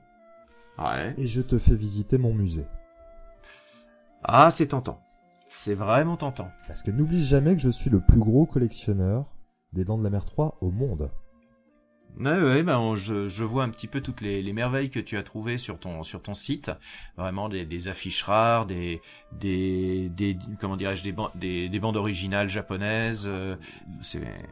[0.77, 1.13] Ouais.
[1.17, 2.65] et je te fais visiter mon musée.
[4.23, 4.99] Ah, c'est tentant.
[5.55, 6.49] C'est vraiment tentant.
[6.67, 9.35] Parce que n'oublie jamais que je suis le plus gros collectionneur
[9.71, 11.11] des Dents de la Mer 3 au monde.
[12.19, 14.99] Ouais, ouais, ben on- je, je vois un petit peu toutes les, les merveilles que
[14.99, 16.71] tu as trouvées sur ton sur ton site.
[17.17, 18.99] Vraiment des, des affiches rares, des
[19.39, 23.23] des des comment dirais-je des, ban- des des bandes originales japonaises.
[23.27, 23.55] euh,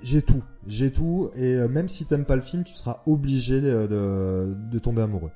[0.02, 3.60] J'ai tout, j'ai tout, et euh, même si t'aimes pas le film, tu seras obligé
[3.62, 5.32] de, de, de tomber amoureux.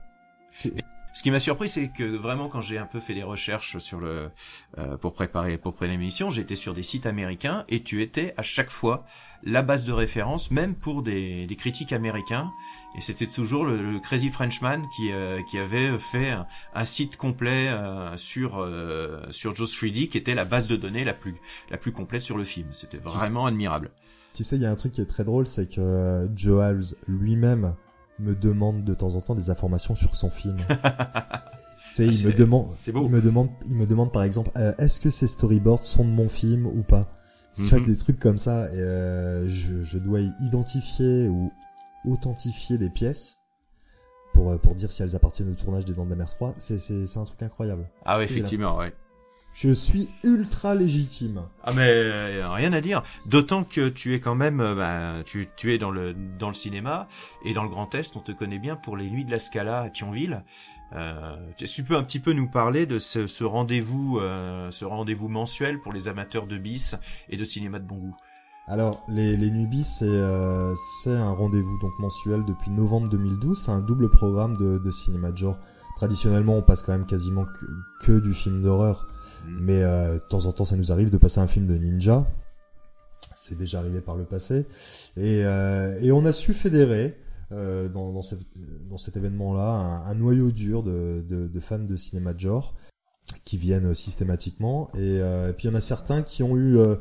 [1.16, 4.02] Ce qui m'a surpris, c'est que vraiment quand j'ai un peu fait des recherches sur
[4.02, 4.32] le
[4.78, 8.42] euh, pour préparer pour préparer l'émission, j'étais sur des sites américains et tu étais à
[8.42, 9.06] chaque fois
[9.42, 12.52] la base de référence, même pour des, des critiques américains.
[12.98, 17.16] Et c'était toujours le, le Crazy Frenchman qui euh, qui avait fait un, un site
[17.16, 21.36] complet euh, sur euh, sur Joe's 3D qui était la base de données la plus
[21.72, 22.68] la plus complète sur le film.
[22.74, 23.92] C'était vraiment admirable.
[24.36, 26.62] Tu sais, il y a un truc qui est très drôle, c'est que euh, Joe
[26.62, 27.74] Halves lui-même
[28.20, 30.58] me demande de temps en temps des informations sur son film.
[30.58, 34.52] tu sais, Ah, il c'est- me demande, il me demande, il me demande par exemple,
[34.58, 37.08] euh, est-ce que ces storyboards sont de mon film ou pas?
[37.56, 37.86] Tu vois, Mhm.
[37.86, 41.52] des trucs comme ça, et euh, je, je dois identifier ou
[42.06, 43.38] authentifier des pièces
[44.34, 46.54] pour euh, pour dire si elles appartiennent au tournage des Dents de la Mer 3.
[46.60, 47.90] C'est c'est c'est un truc incroyable.
[48.06, 48.94] Ah oui, effectivement, ouais.
[49.56, 51.44] Je suis ultra légitime.
[51.64, 53.04] Ah mais euh, rien à dire.
[53.26, 56.54] D'autant que tu es quand même, euh, bah, tu, tu es dans le dans le
[56.54, 57.08] cinéma
[57.46, 59.80] et dans le Grand Est, on te connaît bien pour les Nuits de la Scala
[59.80, 60.44] à Thionville.
[60.94, 65.30] Euh, tu peux un petit peu nous parler de ce, ce rendez-vous, euh, ce rendez-vous
[65.30, 66.96] mensuel pour les amateurs de bis
[67.30, 68.16] et de cinéma de bon goût?
[68.68, 73.62] Alors, les, les Nubis, c'est euh, c'est un rendez-vous donc mensuel depuis novembre 2012.
[73.64, 75.60] C'est un double programme de, de cinéma de genre.
[75.98, 79.08] Traditionnellement, on passe quand même quasiment que, que du film d'horreur,
[79.46, 79.58] Mm.
[79.62, 82.26] mais euh, de temps en temps, ça nous arrive de passer un film de ninja.
[83.36, 84.66] C'est déjà arrivé par le passé,
[85.18, 87.16] et, euh, et on a su fédérer
[87.52, 88.40] euh, dans, dans, cet-
[88.90, 92.74] dans cet événement-là un, un noyau dur de, de, de fans de cinéma de genre
[93.44, 96.78] qui viennent systématiquement, et, euh, et puis il y en a certains qui ont eu
[96.78, 96.96] euh,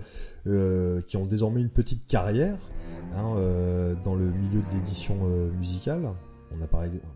[0.46, 2.58] euh, qui ont désormais une petite carrière
[3.14, 6.10] hein, euh, dans le milieu de l'édition euh, musicale.
[6.56, 7.06] On a par exemple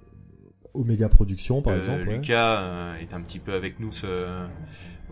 [0.75, 2.11] Omega Productions par Euh, exemple.
[2.11, 4.47] Lucas euh, est un petit peu avec nous ce...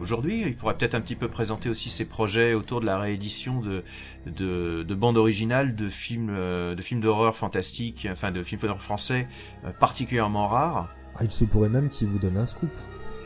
[0.00, 0.42] aujourd'hui.
[0.46, 3.82] Il pourrait peut-être un petit peu présenter aussi ses projets autour de la réédition de
[4.26, 8.82] de, de bandes originales de films euh, de films d'horreur fantastiques, enfin de films d'horreur
[8.82, 9.28] français
[9.64, 10.88] euh, particulièrement rares.
[11.16, 12.70] Ah, il se pourrait même qu'il vous donne un scoop.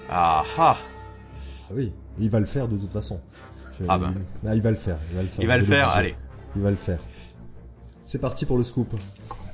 [0.09, 0.77] Ah ah
[1.69, 3.21] Ah oui, il va le faire de toute façon.
[3.79, 4.15] Je- Ah ben.
[4.43, 4.99] il, ah, il va le faire.
[5.11, 5.41] Il va le faire.
[5.43, 6.15] Il va le faire, allez.
[6.57, 7.01] Il va le faire.
[8.01, 8.95] C'est parti pour le scoop.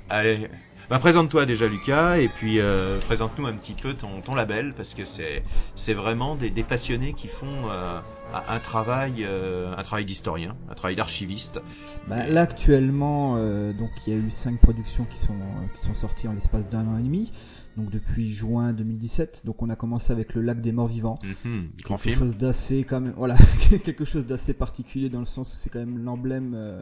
[0.09, 0.49] Allez.
[0.89, 4.95] Bah, présente-toi déjà Lucas et puis euh, présente-nous un petit peu ton, ton label parce
[4.95, 5.43] que c'est
[5.75, 7.99] c'est vraiment des, des passionnés qui font euh,
[8.33, 11.61] un travail, euh, un travail d'historien, un travail d'archiviste.
[12.07, 15.35] Bah, là actuellement, euh, donc il y a eu cinq productions qui sont
[15.75, 17.31] qui sont sorties en l'espace d'un an et demi.
[17.77, 21.69] Donc depuis juin 2017, donc on a commencé avec le lac des morts vivants, Mhm,
[21.83, 22.19] grand quelque film.
[22.19, 23.37] chose d'assez quand même, voilà,
[23.85, 26.81] quelque chose d'assez particulier dans le sens où c'est quand même l'emblème euh,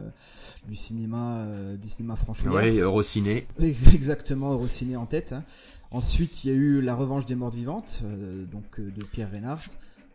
[0.69, 2.63] du cinéma, euh, du cinéma franchouillard.
[2.63, 3.45] Oui, Eurociné.
[3.93, 5.33] Exactement, Eurociné en tête.
[5.33, 5.43] hein.
[5.91, 9.31] Ensuite, il y a eu La Revanche des Morts Vivantes, euh, donc euh, de Pierre
[9.31, 9.59] Reynard.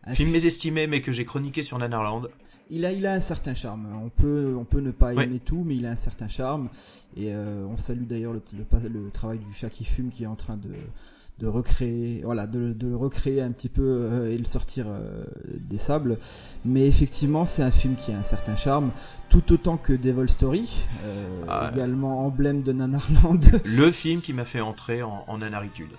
[0.05, 2.27] Un Film fi- mésestimé, mais que j'ai chroniqué sur Nanarland.
[2.71, 3.87] il a, il a un certain charme.
[4.03, 5.25] On peut, on peut ne pas Ouais.
[5.25, 6.69] aimer tout, mais il a un certain charme.
[7.15, 10.27] Et euh, on salue d'ailleurs le, le, le travail du chat qui fume, qui est
[10.27, 10.69] en train de,
[11.37, 15.23] de recréer, voilà, de, de le recréer un petit peu euh, et le sortir euh,
[15.59, 16.17] des sables.
[16.65, 18.89] Mais effectivement, c'est un film qui a un certain charme,
[19.29, 23.39] tout autant que Devil Story, euh, Ah également emblème de Nanarland.
[23.65, 25.91] Le film qui m'a fait entrer en, en nanaritude.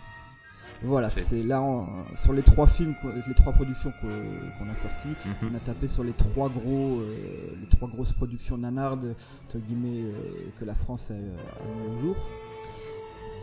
[0.85, 2.95] Voilà, C'est- là on- sur les trois films,
[3.29, 5.51] les trois productions qu'on a sorties, Mhm.
[5.53, 9.15] on a tapé sur les trois gros, euh, les trois grosses productions nanardes
[9.47, 10.13] entre guillemets euh,
[10.59, 12.17] que la France a, a mis au jour.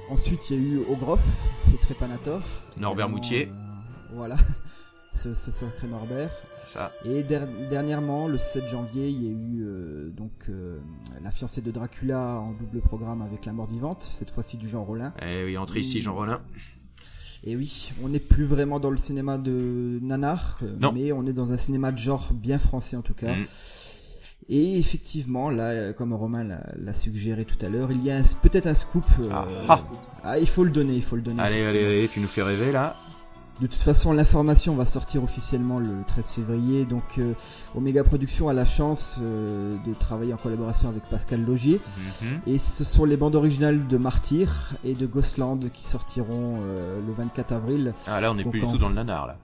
[0.09, 1.21] Ensuite, il y a eu Ogroff
[1.73, 2.41] et Trépanator.
[2.77, 3.47] Norbert Moutier.
[3.47, 4.35] euh, voilà,
[5.13, 6.31] ce, ce sacré Norbert.
[6.67, 6.91] Ça.
[7.05, 10.79] Et der- dernièrement, le 7 janvier, il y a eu euh, donc euh,
[11.23, 14.83] la fiancée de Dracula en double programme avec La Mort Vivante, cette fois-ci du Jean
[14.83, 15.13] Rollin.
[15.21, 16.41] Eh oui, entre ici, Jean Rollin.
[17.45, 20.91] Et oui, on n'est plus vraiment dans le cinéma de nanar, euh, Non.
[20.91, 23.33] mais on est dans un cinéma de genre bien français en tout cas.
[23.33, 23.45] Mhm.
[24.49, 28.65] Et effectivement, là, euh, comme Romain l'a suggéré tout à l'heure, il y a peut-être
[28.67, 29.05] un scoop.
[29.19, 29.79] euh, Ah, ah.
[30.23, 31.41] ah, il faut le donner, il faut le donner.
[31.41, 32.95] Allez, allez, allez, tu nous fais rêver là.
[33.61, 36.85] De toute façon, l'information va sortir officiellement le 13 février.
[36.85, 37.33] Donc, euh,
[37.75, 41.81] Omega Productions a la chance euh, de travailler en collaboration avec Pascal Logier.
[42.21, 42.41] Mhm.
[42.47, 47.13] Et ce sont les bandes originales de Martyr et de Ghostland qui sortiront euh, le
[47.13, 47.93] 24 avril.
[48.07, 49.37] Ah là, on n'est plus du tout dans le nanar là.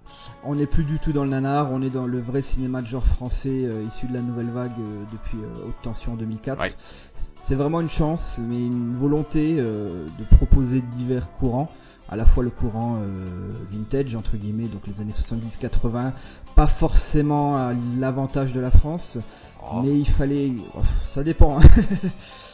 [0.43, 2.87] On n'est plus du tout dans le nanar, on est dans le vrai cinéma de
[2.87, 6.61] genre français euh, issu de la nouvelle vague euh, depuis Haute Tension en 2004.
[6.61, 6.73] Ouais.
[7.13, 11.69] C'est vraiment une chance, mais une volonté euh, de proposer divers courants,
[12.09, 16.11] à la fois le courant euh, vintage entre guillemets, donc les années 70-80,
[16.55, 19.17] pas forcément à l'avantage de la France,
[19.67, 19.81] Oh.
[19.83, 21.57] mais il fallait, oh, ça dépend.
[21.57, 21.61] hein.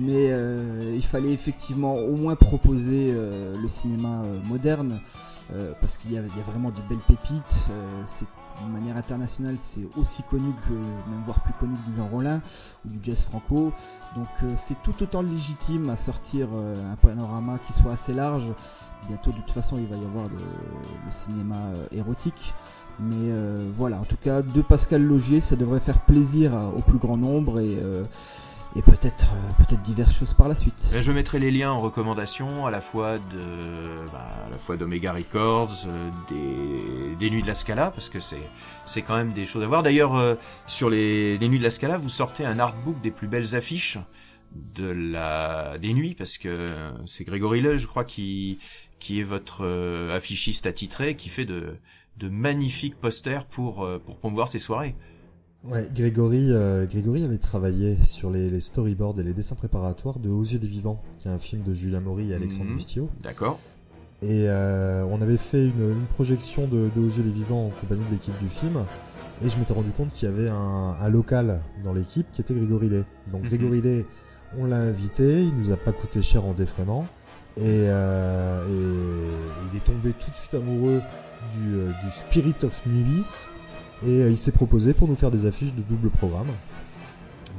[0.00, 5.00] Mais euh, il fallait effectivement au moins proposer euh, le cinéma euh, moderne
[5.52, 7.66] euh, parce qu'il y, y a vraiment de belles pépites.
[7.70, 8.26] euh, c'est
[8.62, 12.40] d'une manière internationale, c'est aussi connu que même voire plus connu que du Jean Rollin
[12.84, 13.72] ou du jazz franco.
[14.16, 18.48] Donc euh, c'est tout autant légitime à sortir un panorama qui soit assez large.
[19.08, 21.60] Bientôt de toute façon il va y avoir le, le cinéma
[21.92, 22.52] érotique.
[23.00, 23.32] Mais
[23.76, 27.60] voilà, en tout cas de Pascal Logier, ça devrait faire plaisir au plus grand nombre
[27.60, 27.78] et
[28.76, 30.92] et peut-être euh, peut-être diverses choses par la suite.
[30.98, 35.12] Je mettrai les liens en recommandation à la fois de, bah, à la fois d'Omega
[35.12, 38.50] Records, euh, des, des Nuits de la Scala, parce que c'est,
[38.84, 39.82] c'est quand même des choses à voir.
[39.82, 40.34] D'ailleurs, euh,
[40.66, 43.98] sur les, les Nuits de la Scala, vous sortez un artbook des plus belles affiches
[44.52, 46.64] de la, des nuits, parce que
[47.04, 48.58] c'est Grégory Le, je crois, qui,
[48.98, 51.76] qui est votre euh, affichiste attitré, qui fait de,
[52.16, 54.94] de magnifiques posters pour, pour promouvoir ces soirées.
[55.64, 60.28] Ouais, Grégory, euh, Grégory avait travaillé sur les, les storyboards et les dessins préparatoires de
[60.28, 62.70] Aux yeux des vivants, qui est un film de Julien Maury et Alexandre.
[62.72, 63.10] Bustillo.
[63.22, 63.58] D'accord
[64.22, 67.70] Et euh, on avait fait une, une projection de, de Aux yeux des vivants en
[67.70, 68.84] compagnie de l'équipe du film.
[69.44, 70.56] Et je m'étais rendu compte qu'il y avait un,
[71.00, 73.04] un local dans l'équipe qui était Grégory Lay.
[73.32, 73.48] Donc Mhm.
[73.48, 74.06] Grégory Lay,
[74.58, 77.04] on l'a invité, il nous a pas coûté cher en défraiement.
[77.56, 81.00] Et, euh, et il est tombé tout de suite amoureux
[81.52, 83.46] du, euh, du Spirit of Nulis.
[84.06, 86.48] Et euh, il s'est proposé pour nous faire des affiches de double programme.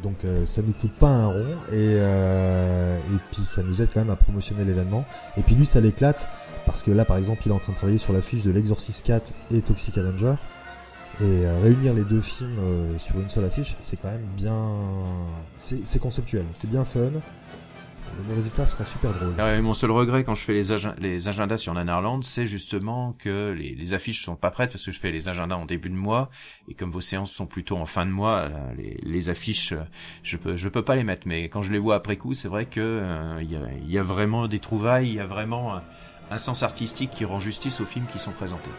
[0.03, 3.89] Donc euh, ça nous coûte pas un rond et, euh, et puis ça nous aide
[3.93, 5.05] quand même à promotionner l'événement.
[5.37, 6.27] Et puis lui ça l'éclate
[6.65, 9.05] parce que là par exemple il est en train de travailler sur l'affiche de l'Exorcist
[9.05, 10.35] 4 et Toxic Avenger.
[11.21, 12.59] Et euh, réunir les deux films
[12.97, 14.55] sur une seule affiche, c'est quand même bien...
[15.57, 17.11] C'est conceptuel, c'est bien fun.
[18.27, 19.33] Le résultat sera super drôle.
[19.37, 23.15] Ah mon seul regret quand je fais les, ag- les agendas sur Nanarland, c'est justement
[23.17, 25.89] que les, les affiches sont pas prêtes parce que je fais les agendas en début
[25.89, 26.29] de mois
[26.67, 29.83] et comme vos séances sont plutôt en fin de mois, euh, les, affiches, euh,
[30.23, 31.27] je peux peux pas les mettre.
[31.27, 34.47] Mais quand je les vois après coup, c'est vrai que euh, il y, a, vraiment
[34.47, 35.81] des trouvailles, il y a vraiment
[36.31, 38.71] un sens artistique qui rend justice aux films qui sont présentés.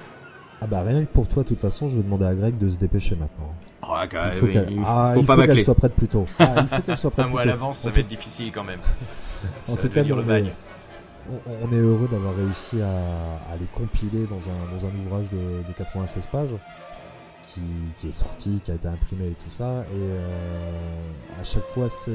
[0.60, 2.68] Ah bah rien que pour toi, de toute façon, je vais demander à Greg de
[2.68, 3.54] se dépêcher maintenant.
[3.82, 5.64] Ah, Il faut oui, qu'elle il ah, faut qu'elle bâcler.
[5.64, 6.26] soit prête plus tôt.
[6.38, 7.50] Ah, il faut qu'elle soit prête Un plus mois à tôt.
[7.50, 8.80] l'avance, ça va être difficile quand même.
[9.68, 10.52] En Ça tout cas, on est-
[11.62, 12.88] on est heureux d'avoir réussi à,
[13.52, 16.48] à les compiler dans un, dans un ouvrage de, de 96 pages
[17.48, 17.60] qui,
[18.00, 19.84] qui est sorti, qui a été imprimé et tout ça.
[19.94, 22.10] Et euh, à chaque fois, c'est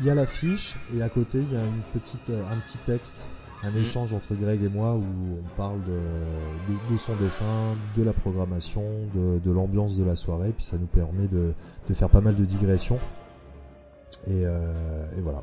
[0.00, 3.26] il y a l'affiche et à côté il y a une petite, un petit texte
[3.62, 3.78] un Mm.
[3.78, 5.04] échange entre Greg et moi où
[5.42, 7.44] on parle de, de, de son dessin,
[7.96, 8.82] de la programmation,
[9.14, 11.52] de, de l'ambiance de la soirée, puis ça nous permet de,
[11.88, 12.98] de faire pas mal de digressions.
[14.26, 15.42] Et, euh, et voilà.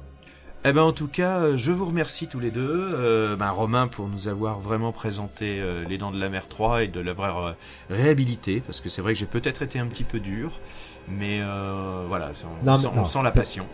[0.66, 3.88] Eh ben en tout cas, euh, je vous remercie tous les deux, euh, ben, Romain
[3.90, 7.46] pour nous avoir vraiment présenté euh, les Dents de la Mer 3 et de l'avoir
[7.48, 7.52] euh,
[7.90, 10.62] réhabilité, parce que c'est vrai que j'ai peut-être été un petit peu dur,
[11.10, 13.66] mais euh, voilà, on, Non, sent, mais on non, sent la passion.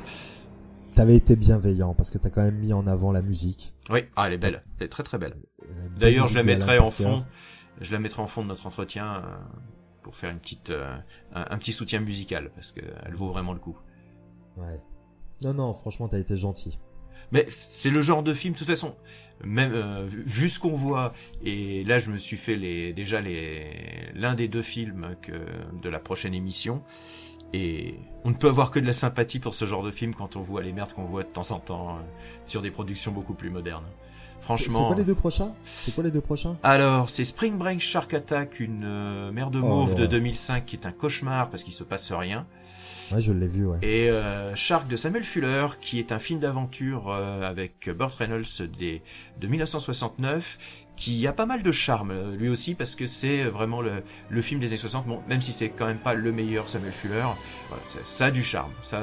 [0.95, 3.73] T'avais été bienveillant parce que t'as quand même mis en avant la musique.
[3.89, 5.35] Oui, ah, elle est belle, elle est très très belle.
[5.63, 7.25] Euh, D'ailleurs, je la mettrai en fond,
[7.79, 9.21] je la mettrai en fond de notre entretien euh,
[10.03, 10.97] pour faire une petite, euh,
[11.33, 13.77] un, un petit soutien musical, parce que elle vaut vraiment le coup.
[14.57, 14.81] Ouais.
[15.43, 16.79] Non, non, franchement, t'as été gentil.
[17.31, 18.95] Mais c'est le genre de film, de toute façon,
[19.43, 21.13] même euh, vu, vu ce qu'on voit,
[21.43, 25.31] et là je me suis fait les déjà les l'un des deux films que
[25.81, 26.83] de la prochaine émission,
[27.54, 30.36] et on ne peut avoir que de la sympathie pour ce genre de film quand
[30.36, 32.02] on voit les merdes qu'on voit de temps en temps euh,
[32.45, 33.86] sur des productions beaucoup plus modernes.
[34.41, 34.80] Franchement.
[34.80, 35.54] C'est quoi les deux prochains?
[35.66, 36.58] C'est quoi les deux prochains?
[36.64, 40.10] Alors, c'est Spring Break Shark Attack, une euh, mer de Oh, mauve de l'horreur.
[40.12, 42.45] 2005 qui est un cauchemar parce qu'il se passe rien.
[43.12, 43.78] Ouais, je l'ai vu, ouais.
[43.82, 48.43] Et euh, Shark de Samuel Fuller, qui est un film d'aventure euh, avec Burt Reynolds
[48.60, 53.82] de 1969, qui a pas mal de charme euh, lui aussi parce que c'est vraiment
[53.82, 55.07] le, film des années 60.
[55.07, 57.26] Bon, même si c'est quand même pas le meilleur Samuel Fuller,
[57.84, 58.72] ça, a du charme.
[58.82, 59.01] Ça,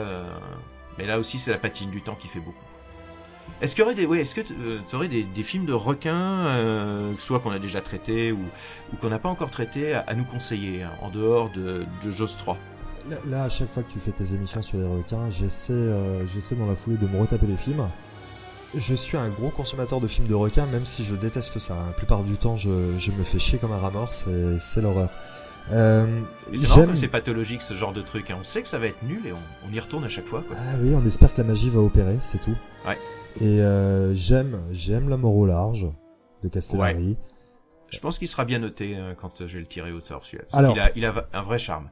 [0.99, 2.65] mais là aussi, c'est la patine du temps qui fait beaucoup.
[3.61, 7.59] Est-ce qu'il y aurait des, que tu aurais des, films de requins, soit qu'on a
[7.59, 8.41] déjà traités ou,
[9.01, 12.37] qu'on n'a pas encore traités, à, à nous conseiller hein, en dehors de, de Jaws
[12.39, 12.59] 3
[13.09, 16.27] Là, là, à chaque fois que tu fais tes émissions sur les requins, j'essaie, euh,
[16.27, 17.87] j'essaie dans la foulée de me retaper les films.
[18.75, 21.77] Je suis un gros consommateur de films de requins, même si je déteste ça.
[21.87, 24.81] La plupart du temps, je, je me fais chier comme un rat mort, c'est, c'est
[24.83, 25.09] l'horreur.
[25.73, 26.21] Euh,
[26.55, 28.31] c'est marrant comme c'est pathologique ce genre de truc.
[28.31, 28.37] hein.
[28.41, 29.39] On sait que ça va être nul et on,
[29.69, 30.43] on y retourne à chaque fois.
[30.47, 30.57] Quoi.
[30.59, 32.55] Ah oui, on espère que la magie va opérer, c'est tout.
[32.87, 32.99] Ouais.
[33.41, 35.87] Et euh, j'aime, j'aime La mort au large
[36.43, 37.17] de Castellari.
[37.91, 40.25] Je pense qu'il sera bien noté euh, quand euh, je vais le tirer au sort
[40.25, 40.45] celui-là.
[40.53, 41.89] Alors- qu'il a, il a un vrai charme.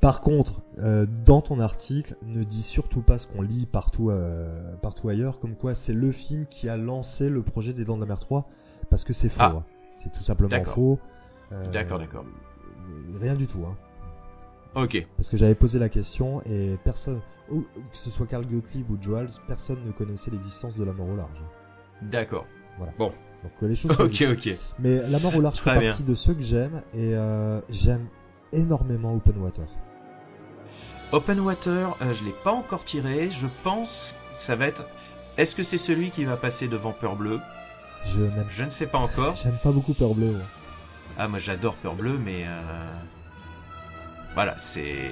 [0.00, 4.74] Par contre, euh, dans ton article, ne dis surtout pas ce qu'on lit partout, euh,
[4.76, 8.00] partout ailleurs, comme quoi c'est le film qui a lancé le projet des Dents de
[8.00, 8.48] la Mer 3,
[8.90, 9.40] parce que c'est faux.
[9.40, 9.54] Ah.
[9.58, 9.64] hein.
[9.96, 10.74] C'est tout simplement D'accord.
[10.74, 10.98] faux.
[11.52, 12.24] Euh, D'accord, d'accord.
[13.20, 13.64] Rien du tout.
[13.64, 13.76] Hein.
[14.74, 15.06] Ok.
[15.16, 17.20] Parce que j'avais posé la question et personne,
[17.50, 21.08] ou, que ce soit Carl Gottlieb ou Joels, personne ne connaissait l'existence de la mort
[21.08, 21.42] au large.
[22.02, 22.46] D'accord.
[22.78, 24.56] Donc que les choses Ok, ok.
[24.78, 28.06] Mais La mort au large fait partie de ceux que j'aime et euh, j'aime
[28.52, 29.66] énormément Open Water.
[31.12, 33.30] Open Water, euh, je l'ai pas encore tiré.
[33.30, 34.84] Je pense que ça va être.
[35.36, 37.40] Est-ce que c'est celui qui va passer devant Peur Bleu
[38.06, 39.36] Je Je ne sais pas encore.
[39.36, 40.36] J'aime pas beaucoup Peur Bleu.
[41.18, 42.94] Ah, moi j'adore Peur Bleu, mais euh,
[44.34, 45.10] voilà, c'est.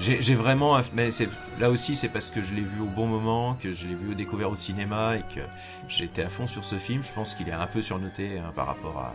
[0.00, 1.10] J'ai vraiment, mais
[1.60, 4.12] là aussi c'est parce que je l'ai vu au bon moment, que je l'ai vu
[4.12, 5.40] au découvert au cinéma et que
[5.88, 7.02] j'étais à fond sur ce film.
[7.02, 9.12] Je pense qu'il est un peu surnoté hein, par rapport à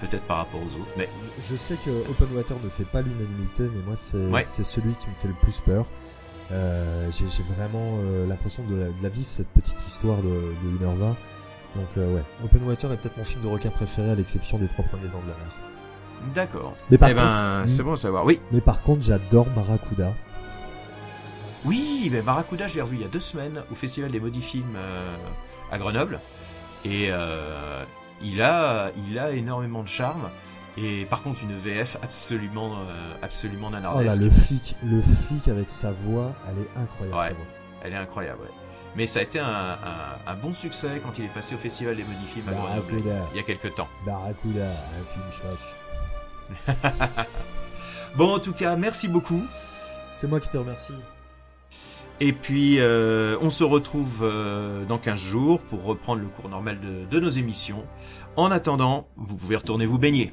[0.00, 1.08] peut-être par rapport aux autres, mais
[1.48, 4.42] Je sais que Open Water ne fait pas l'unanimité, mais moi c'est Ouais.
[4.42, 5.86] celui qui me fait le plus peur.
[6.52, 10.24] Euh, J'ai j'ai vraiment euh, l'impression de, la- de la vivre cette petite histoire de,
[10.28, 11.14] de 1h20.
[11.74, 14.68] Donc euh, ouais, Open Water est peut-être mon film de requin préféré à l'exception des
[14.68, 15.52] trois premiers dents de la mer.
[16.34, 16.74] d'accord.
[16.90, 18.24] Mais par eh ben, contre- c'est bon à savoir.
[18.24, 20.12] Oui, Mais par contre, j'adore Barracuda.
[21.64, 24.40] oui, mais Barracuda, je l'ai revu il y a deux semaines au Festival des Maudits
[24.42, 25.16] Films euh,
[25.72, 26.20] à Grenoble,
[26.84, 27.84] et euh,
[28.22, 30.28] il a, il a énormément de charme.
[30.78, 34.20] Et par contre, une VF absolument, euh, absolument Oh là, nanardesque.
[34.20, 37.18] le flic, le flic avec sa voix, elle est incroyable.
[37.18, 37.28] Ouais.
[37.28, 37.46] sa voix.
[37.82, 38.50] Elle est incroyable, ouais.
[38.94, 41.96] Mais ça a été un, un- un bon succès quand il est passé au Festival
[41.96, 43.88] des Maudits Films à Grenoble Barracuda, il y a quelques temps.
[44.04, 46.76] Barracuda, un film choc.
[48.16, 49.44] Bon, en tout cas, merci beaucoup.
[50.16, 50.94] C'est moi qui te remercie.
[52.20, 56.78] Et puis, euh, on se retrouve euh, dans 15 jours pour reprendre le cours normal
[56.80, 57.84] de, de nos émissions.
[58.36, 60.32] En attendant, vous pouvez retourner vous baigner.